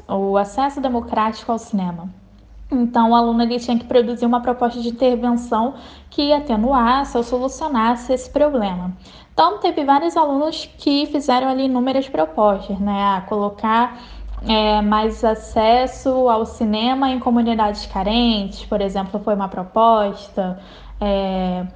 o, 0.08 0.38
acesso 0.38 0.80
democrático 0.80 1.52
ao 1.52 1.58
cinema. 1.58 2.08
Então, 2.70 3.10
o 3.10 3.14
aluno 3.14 3.42
ele 3.42 3.58
tinha 3.58 3.78
que 3.78 3.84
produzir 3.84 4.24
uma 4.24 4.40
proposta 4.40 4.80
de 4.80 4.88
intervenção 4.88 5.74
que 6.08 6.32
atenuasse 6.32 7.14
ou 7.18 7.22
solucionasse 7.22 8.14
esse 8.14 8.30
problema. 8.30 8.96
Então, 9.32 9.58
teve 9.58 9.84
vários 9.84 10.16
alunos 10.16 10.68
que 10.78 11.06
fizeram 11.06 11.48
ali 11.48 11.64
inúmeras 11.64 12.08
propostas, 12.08 12.78
né? 12.78 13.16
A 13.16 13.22
colocar 13.22 13.98
é, 14.46 14.82
mais 14.82 15.24
acesso 15.24 16.28
ao 16.28 16.44
cinema 16.44 17.10
em 17.10 17.18
comunidades 17.18 17.86
carentes, 17.86 18.64
por 18.64 18.80
exemplo, 18.80 19.20
foi 19.20 19.34
uma 19.34 19.48
proposta. 19.48 20.58
É, 21.00 21.66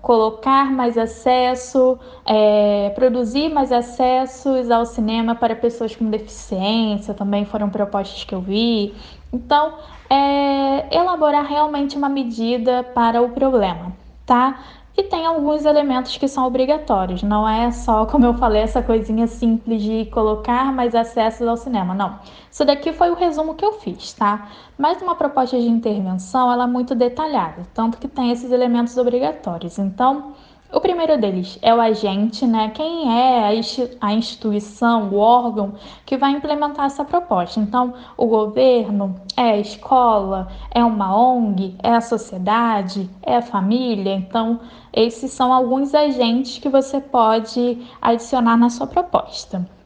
colocar 0.00 0.70
mais 0.70 0.96
acesso, 0.96 1.98
é, 2.24 2.90
produzir 2.94 3.48
mais 3.52 3.72
acessos 3.72 4.70
ao 4.70 4.86
cinema 4.86 5.34
para 5.34 5.56
pessoas 5.56 5.94
com 5.94 6.08
deficiência, 6.08 7.12
também 7.12 7.44
foram 7.44 7.68
propostas 7.68 8.24
que 8.24 8.34
eu 8.34 8.40
vi. 8.40 8.94
Então, 9.32 9.74
é, 10.08 10.96
elaborar 10.96 11.44
realmente 11.44 11.96
uma 11.96 12.08
medida 12.08 12.82
para 12.82 13.20
o 13.20 13.30
problema, 13.30 13.92
tá? 14.24 14.58
E 14.98 15.04
tem 15.04 15.24
alguns 15.24 15.64
elementos 15.64 16.16
que 16.16 16.26
são 16.26 16.44
obrigatórios, 16.44 17.22
não 17.22 17.48
é 17.48 17.70
só, 17.70 18.04
como 18.10 18.26
eu 18.26 18.34
falei, 18.34 18.62
essa 18.62 18.82
coisinha 18.82 19.28
simples 19.28 19.80
de 19.80 20.06
colocar 20.06 20.72
mais 20.72 20.92
acessos 20.92 21.46
ao 21.46 21.56
cinema, 21.56 21.94
não. 21.94 22.18
Isso 22.50 22.64
daqui 22.64 22.92
foi 22.92 23.08
o 23.08 23.14
resumo 23.14 23.54
que 23.54 23.64
eu 23.64 23.74
fiz, 23.74 24.12
tá? 24.14 24.48
Mas 24.76 25.00
uma 25.00 25.14
proposta 25.14 25.56
de 25.56 25.68
intervenção, 25.68 26.50
ela 26.50 26.64
é 26.64 26.66
muito 26.66 26.96
detalhada, 26.96 27.62
tanto 27.72 27.96
que 27.98 28.08
tem 28.08 28.32
esses 28.32 28.50
elementos 28.50 28.96
obrigatórios. 28.96 29.78
Então, 29.78 30.32
o 30.70 30.80
primeiro 30.80 31.18
deles 31.18 31.58
é 31.62 31.74
o 31.74 31.80
agente, 31.80 32.46
né? 32.46 32.70
Quem 32.74 33.10
é 33.10 33.60
a 34.00 34.12
instituição, 34.12 35.08
o 35.08 35.16
órgão 35.16 35.74
que 36.04 36.16
vai 36.16 36.32
implementar 36.32 36.86
essa 36.86 37.04
proposta. 37.04 37.58
Então, 37.58 37.94
o 38.16 38.26
governo, 38.26 39.18
é 39.36 39.52
a 39.52 39.56
escola, 39.56 40.48
é 40.70 40.84
uma 40.84 41.16
ONG, 41.16 41.74
é 41.82 41.94
a 41.94 42.00
sociedade, 42.02 43.08
é 43.22 43.36
a 43.36 43.42
família. 43.42 44.14
Então, 44.14 44.60
esses 44.92 45.30
são 45.30 45.52
alguns 45.52 45.94
agentes 45.94 46.58
que 46.58 46.68
você 46.68 47.00
pode 47.00 47.86
adicionar 48.02 48.56
na 48.56 48.68
sua 48.68 48.86
proposta 48.86 49.77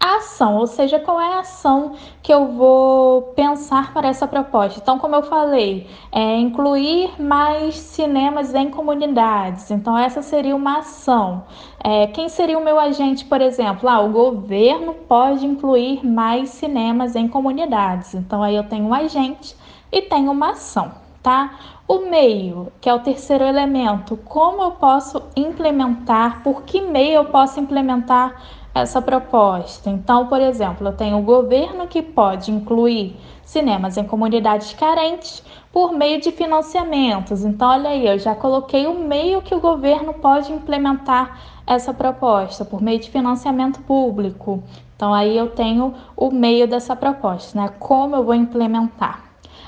a 0.00 0.16
ação, 0.18 0.56
ou 0.56 0.66
seja, 0.66 1.00
qual 1.00 1.20
é 1.20 1.34
a 1.34 1.40
ação 1.40 1.94
que 2.22 2.32
eu 2.32 2.52
vou 2.52 3.22
pensar 3.34 3.92
para 3.92 4.06
essa 4.06 4.28
proposta. 4.28 4.78
Então, 4.80 4.96
como 4.96 5.16
eu 5.16 5.24
falei, 5.24 5.88
é 6.12 6.36
incluir 6.36 7.20
mais 7.20 7.74
cinemas 7.74 8.54
em 8.54 8.70
comunidades. 8.70 9.70
Então, 9.72 9.98
essa 9.98 10.22
seria 10.22 10.54
uma 10.54 10.78
ação. 10.78 11.44
É, 11.82 12.06
quem 12.06 12.28
seria 12.28 12.56
o 12.56 12.64
meu 12.64 12.78
agente, 12.78 13.24
por 13.24 13.40
exemplo? 13.40 13.88
Ah, 13.88 14.00
o 14.00 14.10
governo 14.10 14.94
pode 14.94 15.44
incluir 15.44 16.06
mais 16.06 16.50
cinemas 16.50 17.16
em 17.16 17.26
comunidades. 17.26 18.14
Então, 18.14 18.40
aí 18.40 18.54
eu 18.54 18.64
tenho 18.64 18.84
um 18.84 18.94
agente 18.94 19.56
e 19.90 20.00
tenho 20.02 20.30
uma 20.30 20.50
ação, 20.50 20.92
tá? 21.20 21.58
O 21.88 22.00
meio, 22.00 22.70
que 22.80 22.88
é 22.88 22.94
o 22.94 23.00
terceiro 23.00 23.42
elemento, 23.42 24.16
como 24.18 24.62
eu 24.62 24.72
posso 24.72 25.22
implementar, 25.34 26.42
por 26.42 26.62
que 26.62 26.82
meio 26.82 27.14
eu 27.14 27.24
posso 27.24 27.58
implementar 27.58 28.34
essa 28.80 29.02
proposta. 29.02 29.90
Então, 29.90 30.26
por 30.26 30.40
exemplo, 30.40 30.88
eu 30.88 30.92
tenho 30.92 31.18
o 31.18 31.22
governo 31.22 31.86
que 31.86 32.00
pode 32.02 32.50
incluir 32.50 33.16
cinemas 33.44 33.96
em 33.96 34.04
comunidades 34.04 34.72
carentes 34.72 35.42
por 35.72 35.92
meio 35.92 36.20
de 36.20 36.30
financiamentos. 36.30 37.44
Então, 37.44 37.68
olha 37.68 37.90
aí, 37.90 38.06
eu 38.06 38.18
já 38.18 38.34
coloquei 38.34 38.86
o 38.86 38.98
meio 38.98 39.42
que 39.42 39.54
o 39.54 39.60
governo 39.60 40.14
pode 40.14 40.52
implementar 40.52 41.38
essa 41.66 41.92
proposta, 41.92 42.64
por 42.64 42.80
meio 42.80 42.98
de 42.98 43.10
financiamento 43.10 43.80
público. 43.80 44.62
Então, 44.96 45.12
aí 45.12 45.36
eu 45.36 45.50
tenho 45.50 45.94
o 46.16 46.30
meio 46.30 46.66
dessa 46.66 46.96
proposta, 46.96 47.60
né? 47.60 47.68
Como 47.78 48.16
eu 48.16 48.24
vou 48.24 48.34
implementar. 48.34 49.24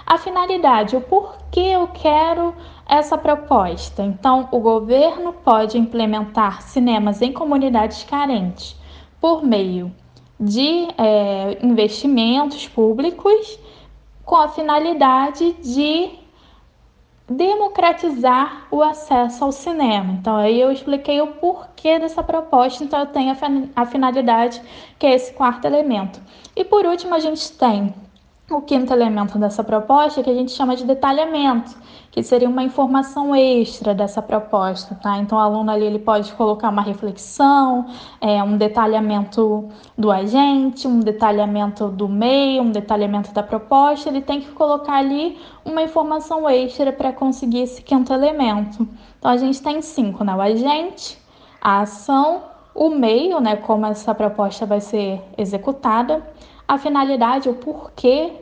A 0.07 0.19
finalidade, 0.19 0.97
o 0.97 1.01
porquê 1.01 1.61
eu 1.61 1.87
quero 1.89 2.53
essa 2.89 3.17
proposta. 3.17 4.03
Então, 4.03 4.49
o 4.51 4.59
governo 4.59 5.33
pode 5.33 5.79
implementar 5.79 6.63
cinemas 6.63 7.23
em 7.23 7.33
comunidades 7.33 8.03
carentes 8.03 8.80
por 9.21 9.45
meio 9.45 9.93
de 10.39 10.89
é, 10.97 11.59
investimentos 11.63 12.67
públicos 12.67 13.59
com 14.25 14.37
a 14.37 14.49
finalidade 14.49 15.53
de 15.55 16.11
democratizar 17.29 18.67
o 18.71 18.83
acesso 18.83 19.45
ao 19.45 19.53
cinema. 19.53 20.15
Então, 20.15 20.37
aí 20.37 20.61
eu 20.61 20.73
expliquei 20.73 21.21
o 21.21 21.29
porquê 21.29 21.99
dessa 21.99 22.23
proposta, 22.23 22.83
então 22.83 22.99
eu 22.99 23.07
tenho 23.07 23.37
a 23.77 23.87
finalidade, 23.87 24.61
que 24.99 25.07
é 25.07 25.15
esse 25.15 25.33
quarto 25.33 25.65
elemento. 25.65 26.21
E 26.57 26.65
por 26.65 26.85
último, 26.85 27.15
a 27.15 27.21
gente 27.21 27.53
tem 27.53 27.95
o 28.51 28.61
quinto 28.63 28.93
elemento 28.93 29.39
dessa 29.39 29.63
proposta, 29.63 30.23
que 30.23 30.31
a 30.31 30.35
gente 30.35 30.51
chama 30.51 30.75
de 30.75 30.85
detalhamento, 30.85 31.77
que 32.11 32.23
seria 32.23 32.49
uma 32.49 32.63
informação 32.63 33.35
extra 33.35 33.95
dessa 33.95 34.21
proposta, 34.21 34.97
tá? 34.97 35.19
Então, 35.19 35.39
o 35.39 35.41
aluno 35.41 35.71
ali 35.71 35.87
ele 35.87 36.01
pode 36.01 36.33
colocar 36.33 36.69
uma 36.69 36.83
reflexão, 36.83 37.87
é, 38.21 38.43
um 38.43 38.57
detalhamento 38.57 39.69
do 39.97 40.11
agente, 40.11 40.89
um 40.89 40.99
detalhamento 40.99 41.89
do 41.89 42.09
meio, 42.09 42.63
um 42.63 42.73
detalhamento 42.73 43.33
da 43.33 43.43
proposta, 43.43 44.09
ele 44.09 44.21
tem 44.21 44.41
que 44.41 44.51
colocar 44.51 44.95
ali 44.95 45.39
uma 45.65 45.83
informação 45.83 46.49
extra 46.49 46.93
para 46.93 47.13
conseguir 47.13 47.61
esse 47.61 47.83
quinto 47.83 48.13
elemento. 48.13 48.89
Então, 49.19 49.31
a 49.31 49.37
gente 49.37 49.63
tem 49.63 49.81
cinco, 49.81 50.25
né? 50.25 50.35
O 50.35 50.41
agente, 50.41 51.19
a 51.61 51.83
ação, 51.83 52.43
o 52.75 52.91
meio, 52.91 53.41
né? 53.41 53.55
Como 53.55 53.87
essa 53.87 54.13
proposta 54.13 54.67
vai 54.67 54.81
ser 54.81 55.23
executada, 55.39 56.23
a 56.67 56.79
finalidade, 56.79 57.49
o 57.49 57.55
porquê 57.55 58.33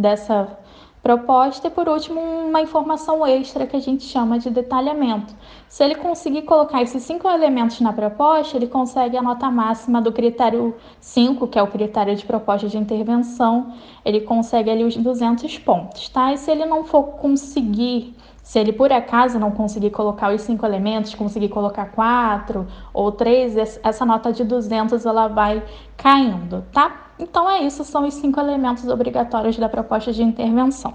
dessa 0.00 0.58
proposta 1.02 1.68
e, 1.68 1.70
por 1.70 1.88
último, 1.88 2.20
uma 2.20 2.60
informação 2.60 3.26
extra 3.26 3.66
que 3.66 3.76
a 3.76 3.80
gente 3.80 4.04
chama 4.04 4.38
de 4.38 4.50
detalhamento. 4.50 5.34
Se 5.68 5.84
ele 5.84 5.94
conseguir 5.94 6.42
colocar 6.42 6.82
esses 6.82 7.02
cinco 7.02 7.28
elementos 7.28 7.80
na 7.80 7.92
proposta, 7.92 8.56
ele 8.56 8.66
consegue 8.66 9.16
a 9.16 9.22
nota 9.22 9.50
máxima 9.50 10.02
do 10.02 10.12
critério 10.12 10.74
5, 11.00 11.46
que 11.48 11.58
é 11.58 11.62
o 11.62 11.66
critério 11.68 12.14
de 12.14 12.24
proposta 12.24 12.68
de 12.68 12.76
intervenção, 12.76 13.72
ele 14.04 14.20
consegue 14.20 14.70
ali 14.70 14.84
os 14.84 14.96
200 14.96 15.58
pontos, 15.58 16.08
tá? 16.08 16.32
E 16.32 16.38
se 16.38 16.50
ele 16.50 16.66
não 16.66 16.84
for 16.84 17.04
conseguir 17.04 18.14
se 18.42 18.58
ele 18.58 18.72
por 18.72 18.90
acaso 18.90 19.38
não 19.38 19.50
conseguir 19.50 19.90
colocar 19.90 20.34
os 20.34 20.40
cinco 20.40 20.64
elementos, 20.64 21.14
conseguir 21.14 21.50
colocar 21.50 21.84
quatro 21.92 22.66
ou 22.94 23.12
três, 23.12 23.54
essa 23.82 24.06
nota 24.06 24.32
de 24.32 24.42
200 24.42 25.04
ela 25.04 25.28
vai 25.28 25.62
caindo, 25.98 26.64
tá? 26.72 27.07
Então 27.18 27.48
é 27.48 27.62
isso, 27.62 27.84
são 27.84 28.06
os 28.06 28.14
cinco 28.14 28.38
elementos 28.38 28.86
obrigatórios 28.88 29.56
da 29.56 29.68
proposta 29.68 30.12
de 30.12 30.22
intervenção. 30.22 30.94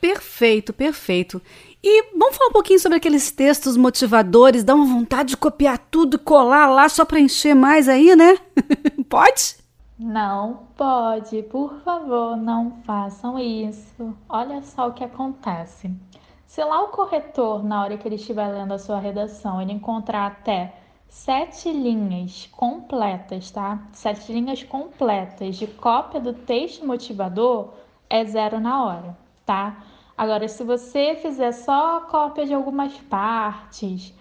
Perfeito, 0.00 0.72
perfeito. 0.72 1.42
E 1.82 2.10
vamos 2.16 2.36
falar 2.36 2.50
um 2.50 2.52
pouquinho 2.52 2.78
sobre 2.78 2.98
aqueles 2.98 3.30
textos 3.30 3.76
motivadores, 3.76 4.64
dá 4.64 4.74
uma 4.74 4.84
vontade 4.84 5.30
de 5.30 5.36
copiar 5.36 5.78
tudo 5.90 6.16
e 6.16 6.18
colar 6.18 6.66
lá 6.66 6.88
só 6.88 7.04
para 7.04 7.20
encher 7.20 7.54
mais 7.54 7.88
aí, 7.88 8.14
né? 8.14 8.38
pode? 9.08 9.56
Não 9.98 10.66
pode, 10.76 11.42
por 11.44 11.80
favor, 11.80 12.36
não 12.36 12.72
façam 12.84 13.38
isso. 13.38 14.14
Olha 14.28 14.62
só 14.62 14.88
o 14.88 14.92
que 14.92 15.02
acontece. 15.02 15.90
Se 16.46 16.62
lá 16.62 16.82
o 16.82 16.88
corretor, 16.88 17.64
na 17.64 17.82
hora 17.82 17.96
que 17.96 18.06
ele 18.06 18.16
estiver 18.16 18.48
lendo 18.48 18.72
a 18.72 18.78
sua 18.78 18.98
redação, 18.98 19.60
ele 19.60 19.72
encontrar 19.72 20.26
até 20.26 20.74
sete 21.16 21.72
linhas 21.72 22.46
completas, 22.52 23.50
tá? 23.50 23.82
Sete 23.92 24.30
linhas 24.30 24.62
completas 24.62 25.56
de 25.56 25.66
cópia 25.66 26.20
do 26.20 26.34
texto 26.34 26.86
motivador, 26.86 27.72
é 28.08 28.24
zero 28.26 28.60
na 28.60 28.84
hora, 28.84 29.18
tá? 29.44 29.82
Agora, 30.16 30.46
se 30.46 30.62
você 30.62 31.16
fizer 31.16 31.52
só 31.52 32.02
cópia 32.02 32.44
de 32.44 32.52
algumas 32.54 32.92
partes, 32.98 34.14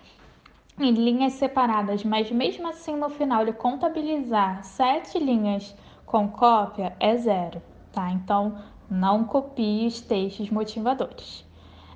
em 0.80 0.92
linhas 0.92 1.34
separadas, 1.34 2.04
mas 2.04 2.32
mesmo 2.32 2.68
assim 2.70 2.96
no 2.96 3.10
final 3.10 3.42
ele 3.42 3.54
contabilizar 3.54 4.64
sete 4.64 5.20
linhas 5.20 5.76
com 6.06 6.30
cópia, 6.30 6.96
é 7.00 7.16
zero, 7.18 7.62
tá? 7.92 8.10
Então, 8.10 8.58
não 8.90 9.26
copie 9.26 9.86
os 9.86 10.00
textos 10.00 10.50
motivadores. 10.50 11.46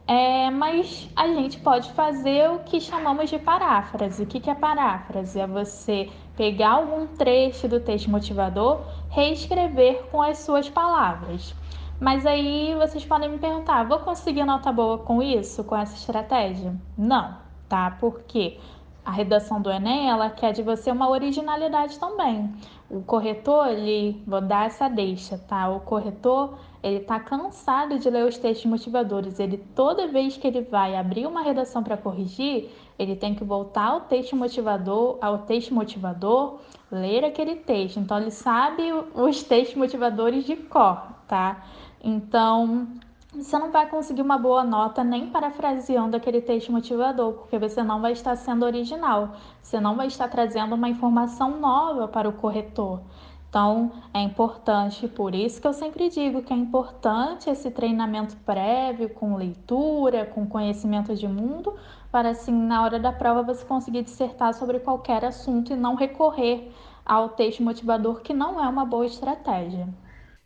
É, 0.10 0.50
mas 0.50 1.08
a 1.16 1.28
gente 1.28 1.60
pode 1.60 1.94
fazer 1.94 2.50
o 2.50 2.62
que 2.62 2.82
chamamos 2.82 3.30
de 3.30 3.38
paráfrase. 3.38 4.24
O 4.24 4.26
que 4.26 4.50
é 4.50 4.56
paráfrase? 4.56 5.40
É 5.40 5.46
você 5.46 6.10
pegar 6.36 6.72
algum 6.72 7.06
trecho 7.06 7.68
do 7.68 7.80
texto 7.80 8.10
motivador, 8.10 8.82
reescrever 9.12 10.08
com 10.10 10.20
as 10.20 10.40
suas 10.40 10.68
palavras. 10.68 11.54
Mas 12.00 12.26
aí 12.26 12.74
vocês 12.74 13.06
podem 13.06 13.30
me 13.30 13.38
perguntar: 13.38 13.84
vou 13.84 14.00
conseguir 14.00 14.46
nota 14.46 14.72
boa 14.72 14.98
com 14.98 15.22
isso, 15.22 15.64
com 15.64 15.78
essa 15.78 15.94
estratégia? 15.94 16.74
Não, 16.98 17.38
tá? 17.68 17.96
Porque 18.00 18.58
a 19.06 19.12
redação 19.12 19.62
do 19.62 19.70
Enem 19.70 20.10
ela 20.10 20.32
quer 20.32 20.54
de 20.54 20.64
você 20.64 20.92
uma 20.92 21.08
originalidade 21.08 22.00
também. 22.00 22.52
O 22.90 23.04
corretor, 23.04 23.68
ele, 23.68 24.24
vou 24.26 24.42
dar 24.42 24.66
essa 24.66 24.90
deixa, 24.90 25.38
tá? 25.38 25.70
O 25.70 25.82
corretor 25.82 26.58
ele 26.82 26.98
está 26.98 27.20
cansado 27.20 28.00
de 28.00 28.10
ler 28.10 28.26
os 28.26 28.38
textos 28.38 28.70
motivadores. 28.70 29.40
Ele 29.40 29.58
toda 29.76 30.08
vez 30.08 30.38
que 30.38 30.48
ele 30.48 30.62
vai 30.62 30.96
abrir 30.96 31.26
uma 31.26 31.42
redação 31.42 31.84
para 31.84 31.98
corrigir, 31.98 32.70
ele 32.98 33.16
tem 33.16 33.36
que 33.36 33.44
voltar 33.44 33.88
ao 33.88 34.02
texto 34.02 34.36
motivador, 34.36 35.18
ao 35.22 35.40
texto 35.40 35.74
motivador, 35.74 36.60
ler 36.92 37.26
aquele 37.26 37.56
texto. 37.56 38.00
Então 38.00 38.18
ele 38.18 38.32
sabe 38.32 38.84
os 39.14 39.44
textos 39.44 39.78
motivadores 39.78 40.46
de 40.46 40.56
cor, 40.56 41.02
tá? 41.28 41.66
Então 42.02 42.88
você 43.32 43.60
não 43.60 43.72
vai 43.72 43.88
conseguir 43.88 44.24
uma 44.24 44.40
boa 44.40 44.64
nota 44.64 45.04
nem 45.04 45.30
parafraseando 45.30 46.18
aquele 46.18 46.42
texto 46.42 46.72
motivador, 46.72 47.34
porque 47.34 47.60
você 47.60 47.84
não 47.84 48.02
vai 48.02 48.14
estar 48.14 48.36
sendo 48.36 48.66
original. 48.66 49.36
Você 49.62 49.80
não 49.80 49.96
vai 49.96 50.08
estar 50.08 50.28
trazendo 50.28 50.74
uma 50.74 50.90
informação 50.90 51.60
nova 51.60 52.08
para 52.08 52.28
o 52.28 52.34
corretor. 52.34 53.02
Então, 53.50 53.92
é 54.14 54.22
importante, 54.22 55.08
por 55.08 55.34
isso 55.34 55.60
que 55.60 55.66
eu 55.66 55.74
sempre 55.74 56.08
digo 56.08 56.44
que 56.44 56.54
é 56.54 56.56
importante 56.56 57.50
esse 57.50 57.72
treinamento 57.72 58.38
prévio 58.46 59.10
com 59.10 59.36
leitura, 59.36 60.24
com 60.24 60.46
conhecimento 60.46 61.16
de 61.16 61.28
mundo, 61.28 61.76
para 62.12 62.30
assim, 62.30 62.52
na 62.52 62.84
hora 62.84 63.00
da 63.00 63.12
prova 63.12 63.42
você 63.42 63.66
conseguir 63.66 64.04
dissertar 64.04 64.54
sobre 64.54 64.80
qualquer 64.80 65.26
assunto 65.26 65.74
e 65.74 65.76
não 65.76 65.96
recorrer 65.96 66.72
ao 67.04 67.30
texto 67.30 67.64
motivador, 67.64 68.22
que 68.22 68.36
não 68.36 68.64
é 68.64 68.68
uma 68.70 68.86
boa 68.86 69.08
estratégia. 69.08 69.90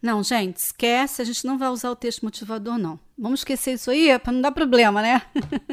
Não, 0.01 0.23
gente, 0.23 0.57
esquece, 0.57 1.21
a 1.21 1.25
gente 1.25 1.45
não 1.45 1.57
vai 1.57 1.67
usar 1.67 1.91
o 1.91 1.95
texto 1.97 2.23
motivador, 2.23 2.77
não. 2.77 2.97
Vamos 3.17 3.41
esquecer 3.41 3.73
isso 3.73 3.91
aí 3.91 4.17
para 4.17 4.31
não 4.31 4.41
dar 4.41 4.51
problema, 4.53 5.01
né? 5.01 5.21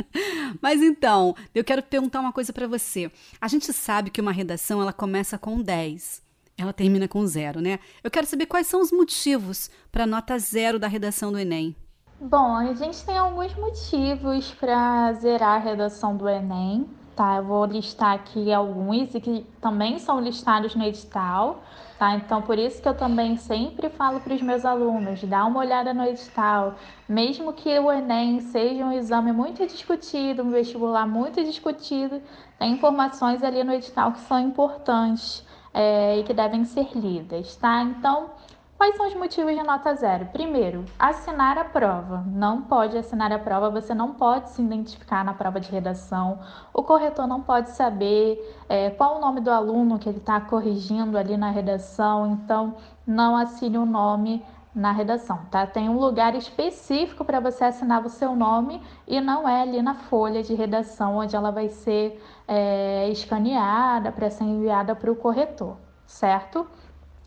Mas 0.60 0.82
então, 0.82 1.36
eu 1.54 1.62
quero 1.62 1.82
perguntar 1.82 2.18
uma 2.20 2.32
coisa 2.32 2.52
para 2.52 2.66
você. 2.66 3.10
A 3.40 3.46
gente 3.46 3.72
sabe 3.72 4.10
que 4.10 4.20
uma 4.20 4.32
redação 4.32 4.82
ela 4.82 4.92
começa 4.92 5.38
com 5.38 5.60
10 5.60 6.28
ela 6.62 6.72
termina 6.72 7.08
com 7.08 7.26
zero, 7.26 7.60
né? 7.60 7.78
Eu 8.02 8.10
quero 8.10 8.26
saber 8.26 8.46
quais 8.46 8.66
são 8.66 8.80
os 8.80 8.92
motivos 8.92 9.70
para 9.90 10.04
a 10.04 10.06
nota 10.06 10.38
zero 10.38 10.78
da 10.78 10.86
redação 10.86 11.32
do 11.32 11.38
Enem. 11.38 11.74
Bom, 12.20 12.54
a 12.54 12.74
gente 12.74 13.02
tem 13.04 13.16
alguns 13.16 13.54
motivos 13.54 14.52
para 14.52 15.12
zerar 15.14 15.56
a 15.56 15.58
redação 15.58 16.14
do 16.14 16.28
Enem, 16.28 16.86
tá? 17.16 17.36
Eu 17.36 17.44
vou 17.44 17.64
listar 17.64 18.14
aqui 18.14 18.52
alguns 18.52 19.14
e 19.14 19.20
que 19.20 19.46
também 19.58 19.98
são 19.98 20.20
listados 20.20 20.74
no 20.74 20.84
edital, 20.84 21.62
tá? 21.98 22.14
Então, 22.16 22.42
por 22.42 22.58
isso 22.58 22.82
que 22.82 22.88
eu 22.88 22.94
também 22.94 23.38
sempre 23.38 23.88
falo 23.88 24.20
para 24.20 24.34
os 24.34 24.42
meus 24.42 24.66
alunos, 24.66 25.22
dá 25.24 25.46
uma 25.46 25.60
olhada 25.60 25.94
no 25.94 26.04
edital, 26.04 26.74
mesmo 27.08 27.54
que 27.54 27.78
o 27.78 27.90
Enem 27.90 28.40
seja 28.40 28.84
um 28.84 28.92
exame 28.92 29.32
muito 29.32 29.66
discutido, 29.66 30.42
um 30.42 30.50
vestibular 30.50 31.06
muito 31.06 31.42
discutido, 31.42 32.20
tem 32.58 32.72
informações 32.72 33.42
ali 33.42 33.64
no 33.64 33.72
edital 33.72 34.12
que 34.12 34.20
são 34.20 34.38
importantes 34.38 35.42
é, 35.72 36.18
e 36.18 36.24
que 36.24 36.32
devem 36.32 36.64
ser 36.64 36.90
lidas, 36.94 37.56
tá? 37.56 37.82
Então, 37.82 38.30
quais 38.76 38.96
são 38.96 39.06
os 39.06 39.14
motivos 39.14 39.54
de 39.54 39.62
nota 39.62 39.94
zero? 39.94 40.26
Primeiro, 40.26 40.84
assinar 40.98 41.58
a 41.58 41.64
prova. 41.64 42.24
Não 42.26 42.62
pode 42.62 42.96
assinar 42.96 43.32
a 43.32 43.38
prova, 43.38 43.70
você 43.70 43.94
não 43.94 44.14
pode 44.14 44.50
se 44.50 44.62
identificar 44.62 45.24
na 45.24 45.34
prova 45.34 45.60
de 45.60 45.70
redação. 45.70 46.38
O 46.72 46.82
corretor 46.82 47.26
não 47.26 47.40
pode 47.40 47.70
saber 47.70 48.38
é, 48.68 48.90
qual 48.90 49.18
o 49.18 49.20
nome 49.20 49.40
do 49.40 49.50
aluno 49.50 49.98
que 49.98 50.08
ele 50.08 50.18
está 50.18 50.40
corrigindo 50.40 51.16
ali 51.16 51.36
na 51.36 51.50
redação, 51.50 52.26
então 52.26 52.76
não 53.06 53.36
assine 53.36 53.78
o 53.78 53.86
nome 53.86 54.44
na 54.74 54.92
redação, 54.92 55.40
tá? 55.50 55.66
Tem 55.66 55.88
um 55.88 55.98
lugar 55.98 56.34
específico 56.34 57.24
para 57.24 57.40
você 57.40 57.64
assinar 57.64 58.04
o 58.04 58.08
seu 58.08 58.36
nome 58.36 58.80
e 59.06 59.20
não 59.20 59.48
é 59.48 59.62
ali 59.62 59.82
na 59.82 59.94
folha 59.94 60.42
de 60.42 60.54
redação 60.54 61.16
onde 61.16 61.34
ela 61.34 61.50
vai 61.50 61.68
ser 61.68 62.22
é, 62.46 63.08
escaneada 63.10 64.12
para 64.12 64.30
ser 64.30 64.44
enviada 64.44 64.94
para 64.94 65.10
o 65.10 65.16
corretor, 65.16 65.76
certo? 66.06 66.66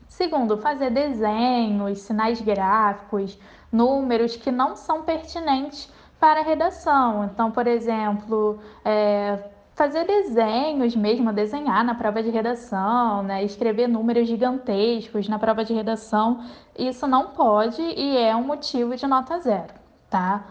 Segundo, 0.08 0.58
fazer 0.58 0.92
desenhos, 0.92 2.02
sinais 2.02 2.40
gráficos, 2.40 3.38
números 3.72 4.36
que 4.36 4.52
não 4.52 4.76
são 4.76 5.04
pertinentes 5.04 5.92
para 6.20 6.40
a 6.40 6.44
redação. 6.44 7.26
Então, 7.26 7.52
por 7.52 7.68
exemplo, 7.68 8.60
é, 8.86 9.38
fazer 9.76 10.06
desenhos 10.06 10.96
mesmo, 10.96 11.34
desenhar 11.34 11.84
na 11.84 11.96
prova 11.96 12.22
de 12.22 12.30
redação, 12.30 13.24
né? 13.24 13.44
escrever 13.44 13.88
números 13.88 14.28
gigantescos 14.28 15.28
na 15.28 15.40
prova 15.40 15.64
de 15.64 15.74
redação, 15.74 16.44
isso 16.78 17.08
não 17.08 17.30
pode 17.32 17.82
e 17.82 18.18
é 18.18 18.36
um 18.36 18.44
motivo 18.44 18.96
de 18.96 19.08
nota 19.08 19.40
zero, 19.40 19.74
tá? 20.10 20.46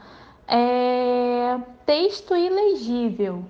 É... 0.47 1.59
Texto 1.87 2.35
ilegível, 2.37 3.45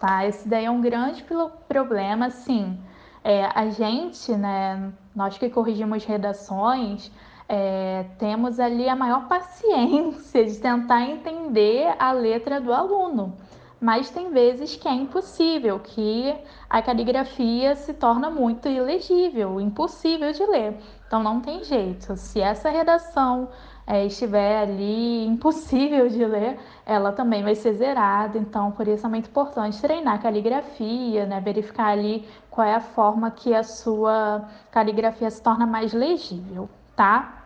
tá? 0.00 0.26
Esse 0.26 0.48
daí 0.48 0.64
é 0.64 0.70
um 0.70 0.80
grande 0.80 1.24
problema, 1.68 2.30
sim. 2.30 2.78
É, 3.22 3.46
a 3.54 3.68
gente, 3.70 4.32
né, 4.32 4.92
nós 5.14 5.36
que 5.36 5.48
corrigimos 5.50 6.04
redações, 6.04 7.10
é, 7.48 8.04
temos 8.18 8.60
ali 8.60 8.88
a 8.88 8.94
maior 8.94 9.26
paciência 9.28 10.44
de 10.44 10.56
tentar 10.58 11.02
entender 11.02 11.94
a 11.98 12.12
letra 12.12 12.60
do 12.60 12.72
aluno 12.72 13.36
mas 13.80 14.10
tem 14.10 14.30
vezes 14.30 14.76
que 14.76 14.88
é 14.88 14.92
impossível, 14.92 15.78
que 15.78 16.34
a 16.68 16.80
caligrafia 16.80 17.74
se 17.74 17.92
torna 17.92 18.30
muito 18.30 18.68
ilegível, 18.68 19.60
impossível 19.60 20.32
de 20.32 20.44
ler. 20.44 20.76
Então 21.06 21.22
não 21.22 21.40
tem 21.40 21.62
jeito. 21.62 22.16
Se 22.16 22.40
essa 22.40 22.70
redação 22.70 23.48
é, 23.86 24.04
estiver 24.06 24.62
ali 24.62 25.24
impossível 25.28 26.08
de 26.08 26.24
ler, 26.24 26.58
ela 26.84 27.12
também 27.12 27.42
vai 27.42 27.54
ser 27.54 27.74
zerada. 27.74 28.38
Então, 28.38 28.72
por 28.72 28.88
isso 28.88 29.06
é 29.06 29.08
muito 29.08 29.28
importante 29.28 29.80
treinar 29.80 30.20
caligrafia, 30.20 31.26
né? 31.26 31.40
verificar 31.40 31.88
ali 31.88 32.26
qual 32.50 32.66
é 32.66 32.74
a 32.74 32.80
forma 32.80 33.30
que 33.30 33.54
a 33.54 33.62
sua 33.62 34.48
caligrafia 34.70 35.30
se 35.30 35.42
torna 35.42 35.66
mais 35.66 35.92
legível, 35.92 36.68
tá? 36.96 37.45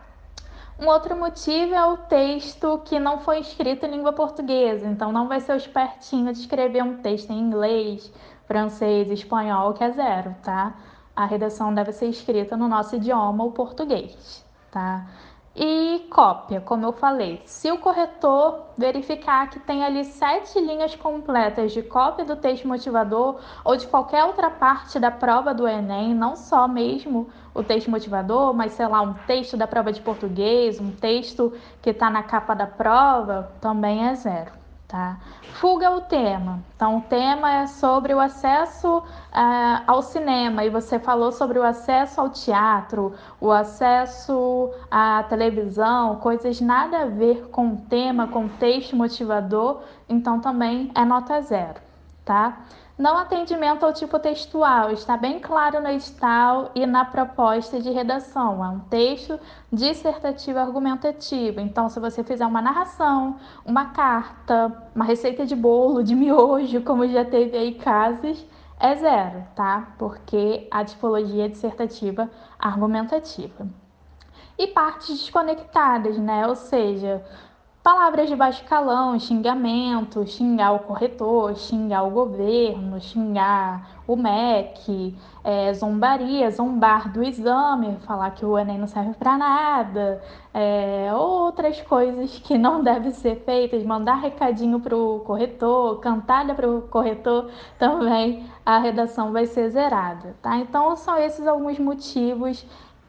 Um 0.81 0.87
outro 0.87 1.15
motivo 1.15 1.75
é 1.75 1.85
o 1.85 1.95
texto 1.95 2.81
que 2.83 2.99
não 2.99 3.19
foi 3.19 3.39
escrito 3.39 3.85
em 3.85 3.91
língua 3.91 4.13
portuguesa, 4.13 4.87
então 4.87 5.11
não 5.11 5.27
vai 5.27 5.39
ser 5.39 5.53
o 5.53 5.55
espertinho 5.55 6.33
de 6.33 6.39
escrever 6.39 6.81
um 6.81 6.97
texto 6.97 7.29
em 7.29 7.39
inglês, 7.39 8.11
francês, 8.47 9.07
espanhol, 9.11 9.73
que 9.75 9.83
é 9.83 9.91
zero, 9.91 10.35
tá? 10.41 10.73
A 11.15 11.25
redação 11.25 11.71
deve 11.71 11.91
ser 11.91 12.07
escrita 12.07 12.57
no 12.57 12.67
nosso 12.67 12.95
idioma, 12.95 13.43
o 13.43 13.51
português, 13.51 14.43
tá? 14.71 15.05
E 15.55 16.07
cópia, 16.09 16.59
como 16.61 16.85
eu 16.85 16.93
falei, 16.93 17.43
se 17.45 17.71
o 17.71 17.77
corretor 17.77 18.67
verificar 18.75 19.51
que 19.51 19.59
tem 19.59 19.83
ali 19.83 20.03
sete 20.03 20.59
linhas 20.59 20.95
completas 20.95 21.73
de 21.73 21.83
cópia 21.83 22.25
do 22.25 22.37
texto 22.37 22.67
motivador 22.67 23.39
ou 23.63 23.75
de 23.75 23.85
qualquer 23.85 24.23
outra 24.23 24.49
parte 24.49 24.97
da 24.97 25.11
prova 25.11 25.53
do 25.53 25.67
Enem, 25.67 26.15
não 26.15 26.35
só 26.35 26.67
mesmo 26.67 27.29
o 27.53 27.63
texto 27.63 27.89
motivador, 27.89 28.53
mas 28.53 28.73
sei 28.73 28.87
lá, 28.87 29.01
um 29.01 29.13
texto 29.13 29.57
da 29.57 29.67
prova 29.67 29.91
de 29.91 30.01
português, 30.01 30.79
um 30.79 30.91
texto 30.91 31.53
que 31.81 31.89
está 31.89 32.09
na 32.09 32.23
capa 32.23 32.53
da 32.53 32.67
prova, 32.67 33.51
também 33.59 34.07
é 34.07 34.15
zero 34.15 34.61
tá? 34.91 35.17
Fuga 35.53 35.89
o 35.89 36.01
tema. 36.01 36.59
Então, 36.75 36.97
o 36.97 37.01
tema 37.01 37.49
é 37.61 37.67
sobre 37.67 38.13
o 38.13 38.19
acesso 38.19 38.97
uh, 38.97 39.03
ao 39.87 40.01
cinema 40.01 40.65
e 40.65 40.69
você 40.69 40.99
falou 40.99 41.31
sobre 41.31 41.57
o 41.57 41.63
acesso 41.63 42.19
ao 42.19 42.29
teatro, 42.29 43.13
o 43.39 43.51
acesso 43.51 44.69
à 44.91 45.23
televisão, 45.23 46.17
coisas 46.17 46.59
nada 46.59 47.03
a 47.03 47.05
ver 47.05 47.47
com 47.47 47.69
o 47.69 47.77
tema, 47.77 48.27
com 48.27 48.45
o 48.45 48.49
texto 48.49 48.95
motivador, 48.95 49.81
então 50.09 50.41
também 50.41 50.91
é 50.93 51.05
nota 51.05 51.41
zero, 51.41 51.79
tá? 52.23 52.63
Não 52.97 53.17
atendimento 53.17 53.83
ao 53.83 53.91
tipo 53.91 54.19
textual, 54.19 54.91
está 54.91 55.17
bem 55.17 55.39
claro 55.39 55.81
no 55.81 55.87
edital 55.87 56.69
e 56.75 56.85
na 56.85 57.03
proposta 57.03 57.81
de 57.81 57.89
redação. 57.89 58.63
É 58.63 58.69
um 58.69 58.79
texto 58.79 59.39
dissertativo 59.73 60.59
argumentativo. 60.59 61.59
Então, 61.59 61.89
se 61.89 61.99
você 61.99 62.23
fizer 62.23 62.45
uma 62.45 62.61
narração, 62.61 63.37
uma 63.65 63.85
carta, 63.85 64.71
uma 64.93 65.03
receita 65.03 65.47
de 65.47 65.55
bolo, 65.55 66.03
de 66.03 66.13
miojo, 66.13 66.81
como 66.81 67.07
já 67.07 67.25
teve 67.25 67.57
aí 67.57 67.73
casos, 67.73 68.45
é 68.79 68.95
zero, 68.95 69.45
tá? 69.55 69.93
Porque 69.97 70.67
a 70.69 70.83
tipologia 70.85 71.45
é 71.45 71.47
dissertativa 71.47 72.29
argumentativa. 72.59 73.67
E 74.57 74.67
partes 74.67 75.19
desconectadas, 75.19 76.19
né? 76.19 76.45
Ou 76.45 76.55
seja, 76.55 77.25
Palavras 77.83 78.29
de 78.29 78.35
baixo 78.35 78.63
calão, 78.65 79.17
xingamento, 79.17 80.23
xingar 80.27 80.71
o 80.73 80.79
corretor, 80.81 81.55
xingar 81.55 82.03
o 82.03 82.11
governo, 82.11 83.01
xingar 83.01 84.03
o 84.05 84.15
MEC, 84.15 85.17
é, 85.43 85.73
zombaria, 85.73 86.51
zombar 86.51 87.11
do 87.11 87.23
exame, 87.23 87.97
falar 88.05 88.35
que 88.35 88.45
o 88.45 88.55
Enem 88.55 88.77
não 88.77 88.85
serve 88.85 89.15
para 89.15 89.35
nada, 89.35 90.21
é, 90.53 91.09
outras 91.15 91.81
coisas 91.81 92.37
que 92.37 92.55
não 92.55 92.83
devem 92.85 93.11
ser 93.13 93.37
feitas, 93.37 93.83
mandar 93.83 94.17
recadinho 94.17 94.79
para 94.79 94.95
o 94.95 95.21
corretor, 95.21 95.99
cantalha 96.01 96.53
para 96.53 96.69
o 96.69 96.83
corretor, 96.83 97.49
também 97.79 98.45
a 98.63 98.77
redação 98.77 99.31
vai 99.31 99.47
ser 99.47 99.71
zerada, 99.71 100.35
tá? 100.39 100.55
Então 100.57 100.95
são 100.95 101.17
esses 101.17 101.47
alguns 101.47 101.79
motivos 101.79 102.63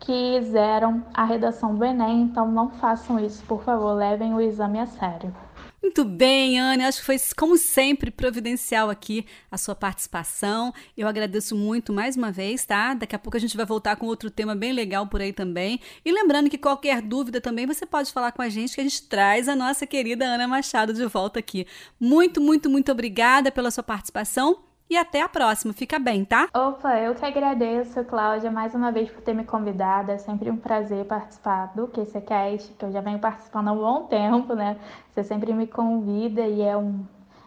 que 0.04 0.42
zeram 0.42 1.04
a 1.14 1.24
redação 1.24 1.74
do 1.74 1.84
Enem, 1.84 2.22
então 2.22 2.50
não 2.50 2.70
façam 2.70 3.24
isso, 3.24 3.42
por 3.44 3.62
favor, 3.62 3.92
levem 3.92 4.34
o 4.34 4.40
exame 4.40 4.80
a 4.80 4.86
sério. 4.86 5.32
Muito 5.80 6.04
bem, 6.04 6.60
Anne. 6.60 6.84
Acho 6.84 7.00
que 7.00 7.06
foi, 7.06 7.16
como 7.36 7.56
sempre, 7.58 8.08
providencial 8.08 8.88
aqui 8.88 9.26
a 9.50 9.58
sua 9.58 9.74
participação. 9.74 10.72
Eu 10.96 11.08
agradeço 11.08 11.56
muito 11.56 11.92
mais 11.92 12.16
uma 12.16 12.30
vez, 12.30 12.64
tá? 12.64 12.94
Daqui 12.94 13.16
a 13.16 13.18
pouco 13.18 13.36
a 13.36 13.40
gente 13.40 13.56
vai 13.56 13.66
voltar 13.66 13.96
com 13.96 14.06
outro 14.06 14.30
tema 14.30 14.54
bem 14.54 14.72
legal 14.72 15.08
por 15.08 15.20
aí 15.20 15.32
também. 15.32 15.80
E 16.04 16.12
lembrando 16.12 16.48
que 16.48 16.56
qualquer 16.56 17.02
dúvida 17.02 17.40
também 17.40 17.66
você 17.66 17.84
pode 17.84 18.12
falar 18.12 18.30
com 18.30 18.42
a 18.42 18.48
gente, 18.48 18.76
que 18.76 18.80
a 18.80 18.84
gente 18.84 19.02
traz 19.08 19.48
a 19.48 19.56
nossa 19.56 19.84
querida 19.84 20.24
Ana 20.24 20.46
Machado 20.46 20.92
de 20.92 21.04
volta 21.06 21.40
aqui. 21.40 21.66
Muito, 21.98 22.40
muito, 22.40 22.70
muito 22.70 22.92
obrigada 22.92 23.50
pela 23.50 23.70
sua 23.70 23.82
participação 23.82 24.71
e 24.92 24.96
até 24.96 25.22
a 25.22 25.28
próxima. 25.28 25.72
Fica 25.72 25.98
bem, 25.98 26.22
tá? 26.22 26.48
Opa, 26.52 26.98
eu 26.98 27.14
que 27.14 27.24
agradeço, 27.24 28.04
Cláudia, 28.04 28.50
mais 28.50 28.74
uma 28.74 28.92
vez 28.92 29.10
por 29.10 29.22
ter 29.22 29.32
me 29.32 29.42
convidado. 29.42 30.10
É 30.10 30.18
sempre 30.18 30.50
um 30.50 30.56
prazer 30.56 31.06
participar 31.06 31.72
do 31.74 31.88
QCCast, 31.88 32.74
que 32.74 32.84
eu 32.84 32.92
já 32.92 33.00
venho 33.00 33.18
participando 33.18 33.68
há 33.68 33.72
um 33.72 33.78
bom 33.78 34.02
tempo, 34.04 34.54
né? 34.54 34.76
Você 35.10 35.24
sempre 35.24 35.54
me 35.54 35.66
convida 35.66 36.42
e 36.42 36.60
é 36.60 36.76
um. 36.76 37.04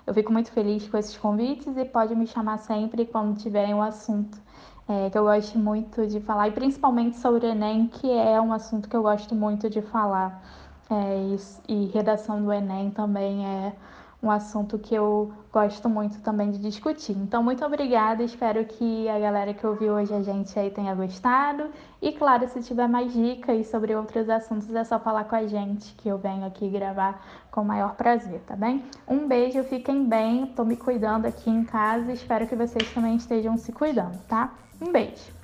Eu 0.07 0.13
fico 0.13 0.33
muito 0.33 0.51
feliz 0.51 0.87
com 0.87 0.97
esses 0.97 1.15
convites 1.17 1.77
e 1.77 1.85
pode 1.85 2.15
me 2.15 2.25
chamar 2.25 2.57
sempre 2.57 3.05
quando 3.05 3.37
tiverem 3.37 3.73
um 3.73 3.81
assunto 3.81 4.39
é, 4.87 5.09
que 5.09 5.17
eu 5.17 5.23
gosto 5.23 5.57
muito 5.57 6.05
de 6.07 6.19
falar, 6.19 6.47
e 6.47 6.51
principalmente 6.51 7.17
sobre 7.17 7.45
o 7.47 7.49
Enem, 7.49 7.87
que 7.87 8.11
é 8.11 8.39
um 8.39 8.53
assunto 8.53 8.87
que 8.87 8.95
eu 8.95 9.01
gosto 9.01 9.35
muito 9.35 9.69
de 9.69 9.81
falar. 9.81 10.43
É, 10.89 11.35
e, 11.67 11.73
e 11.73 11.85
redação 11.87 12.43
do 12.43 12.53
Enem 12.53 12.91
também 12.91 13.45
é 13.45 13.73
um 14.25 14.31
assunto 14.31 14.79
que 14.79 14.95
eu 14.95 15.31
gosto 15.53 15.87
muito 15.87 16.19
também 16.21 16.51
de 16.51 16.57
discutir. 16.57 17.15
Então, 17.15 17.43
muito 17.43 17.63
obrigada, 17.63 18.23
espero 18.23 18.65
que 18.65 19.07
a 19.07 19.19
galera 19.19 19.53
que 19.53 19.65
ouviu 19.65 19.93
hoje 19.93 20.13
a 20.13 20.21
gente 20.21 20.57
aí 20.57 20.71
tenha 20.71 20.95
gostado. 20.95 21.69
E 22.01 22.11
claro, 22.11 22.47
se 22.49 22.61
tiver 22.61 22.87
mais 22.87 23.13
dicas 23.13 23.67
sobre 23.67 23.95
outros 23.95 24.27
assuntos, 24.29 24.73
é 24.73 24.83
só 24.83 24.99
falar 24.99 25.25
com 25.25 25.35
a 25.35 25.45
gente, 25.45 25.93
que 25.95 26.09
eu 26.09 26.17
venho 26.17 26.45
aqui 26.45 26.67
gravar 26.67 27.23
com 27.51 27.61
o 27.61 27.65
maior 27.65 27.95
prazer, 27.95 28.41
tá 28.47 28.55
bem? 28.55 28.83
Um 29.07 29.27
beijo, 29.27 29.63
fiquem 29.63 30.03
bem, 30.05 30.47
tô 30.47 30.65
me 30.65 30.75
cuidando 30.75 31.25
aqui 31.25 31.49
em 31.49 31.63
casa, 31.63 32.11
espero 32.11 32.47
que 32.47 32.55
vocês 32.55 32.91
também 32.93 33.15
estejam 33.15 33.55
se 33.57 33.71
cuidando, 33.71 34.17
tá? 34.27 34.53
Um 34.81 34.91
beijo. 34.91 35.35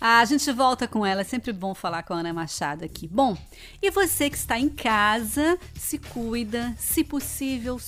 Ah, 0.00 0.20
a 0.20 0.24
gente 0.24 0.50
volta 0.52 0.86
com 0.86 1.04
ela, 1.04 1.22
é 1.22 1.24
sempre 1.24 1.52
bom 1.52 1.74
falar 1.74 2.02
com 2.04 2.14
a 2.14 2.18
Ana 2.18 2.32
Machado 2.32 2.84
aqui. 2.84 3.08
Bom, 3.08 3.36
e 3.82 3.90
você 3.90 4.30
que 4.30 4.36
está 4.36 4.58
em 4.58 4.68
casa, 4.68 5.58
se 5.74 5.98
cuida, 5.98 6.72
se 6.78 7.02
possível, 7.02 7.78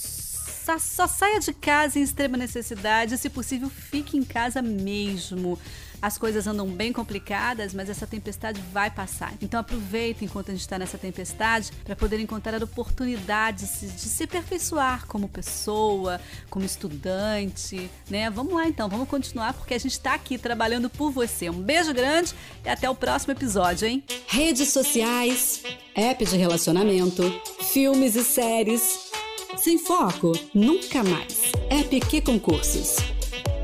só 0.79 1.07
saia 1.07 1.41
de 1.41 1.53
casa 1.53 1.99
em 1.99 2.03
extrema 2.03 2.37
necessidade, 2.37 3.17
se 3.19 3.29
possível, 3.31 3.71
fique 3.71 4.17
em 4.17 4.25
casa 4.25 4.63
mesmo. 4.63 5.59
As 6.03 6.17
coisas 6.17 6.47
andam 6.47 6.67
bem 6.67 6.93
complicadas, 6.93 7.75
mas 7.75 7.91
essa 7.91 8.07
tempestade 8.07 8.61
vai 8.73 8.91
passar. 8.91 9.35
Então 9.43 9.61
aproveite 9.61 10.25
enquanto 10.25 10.49
a 10.49 10.53
gente 10.53 10.63
está 10.63 10.79
nessa 10.79 10.97
tempestade 10.97 11.71
para 11.85 11.95
poder 11.95 12.19
encontrar 12.19 12.63
oportunidades 12.63 13.81
de 13.81 14.09
se 14.09 14.25
aperfeiçoar 14.25 15.07
como 15.07 15.29
pessoa, 15.29 16.19
como 16.49 16.65
estudante, 16.65 17.91
né? 18.09 18.31
Vamos 18.31 18.55
lá 18.55 18.67
então, 18.67 18.89
vamos 18.89 19.09
continuar 19.09 19.53
porque 19.53 19.75
a 19.75 19.79
gente 19.79 19.93
está 19.93 20.15
aqui 20.15 20.39
trabalhando 20.39 20.89
por 20.89 21.11
você. 21.11 21.51
Um 21.51 21.61
beijo 21.61 21.93
grande 21.93 22.35
e 22.65 22.69
até 22.69 22.89
o 22.89 22.95
próximo 22.95 23.33
episódio, 23.33 23.87
hein? 23.87 24.03
Redes 24.27 24.71
sociais, 24.71 25.63
app 25.95 26.25
de 26.25 26.37
relacionamento, 26.37 27.23
filmes 27.61 28.15
e 28.17 28.25
séries. 28.25 29.11
Sem 29.57 29.79
foco, 29.79 30.33
nunca 30.55 31.03
mais. 31.03 31.53
EPQ 31.71 32.23
Concursos. 32.23 32.97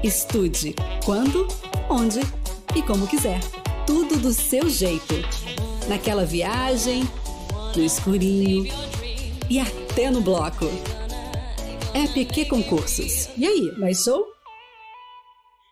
Estude 0.02 0.74
quando, 1.04 1.46
onde 1.88 2.20
e 2.74 2.82
como 2.82 3.06
quiser. 3.06 3.40
Tudo 3.86 4.18
do 4.18 4.32
seu 4.32 4.68
jeito. 4.68 5.14
Naquela 5.88 6.24
viagem, 6.24 7.04
no 7.74 7.82
escurinho 7.82 8.64
e 9.48 9.58
até 9.58 10.10
no 10.10 10.20
bloco. 10.20 10.66
EPQ 11.94 12.46
Concursos. 12.46 13.28
E 13.36 13.46
aí, 13.46 13.72
mais 13.78 14.02
show? 14.02 14.24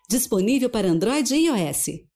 Disponível 0.09 0.71
para 0.71 0.89
Android 0.89 1.35
e 1.35 1.47
iOS. 1.47 2.14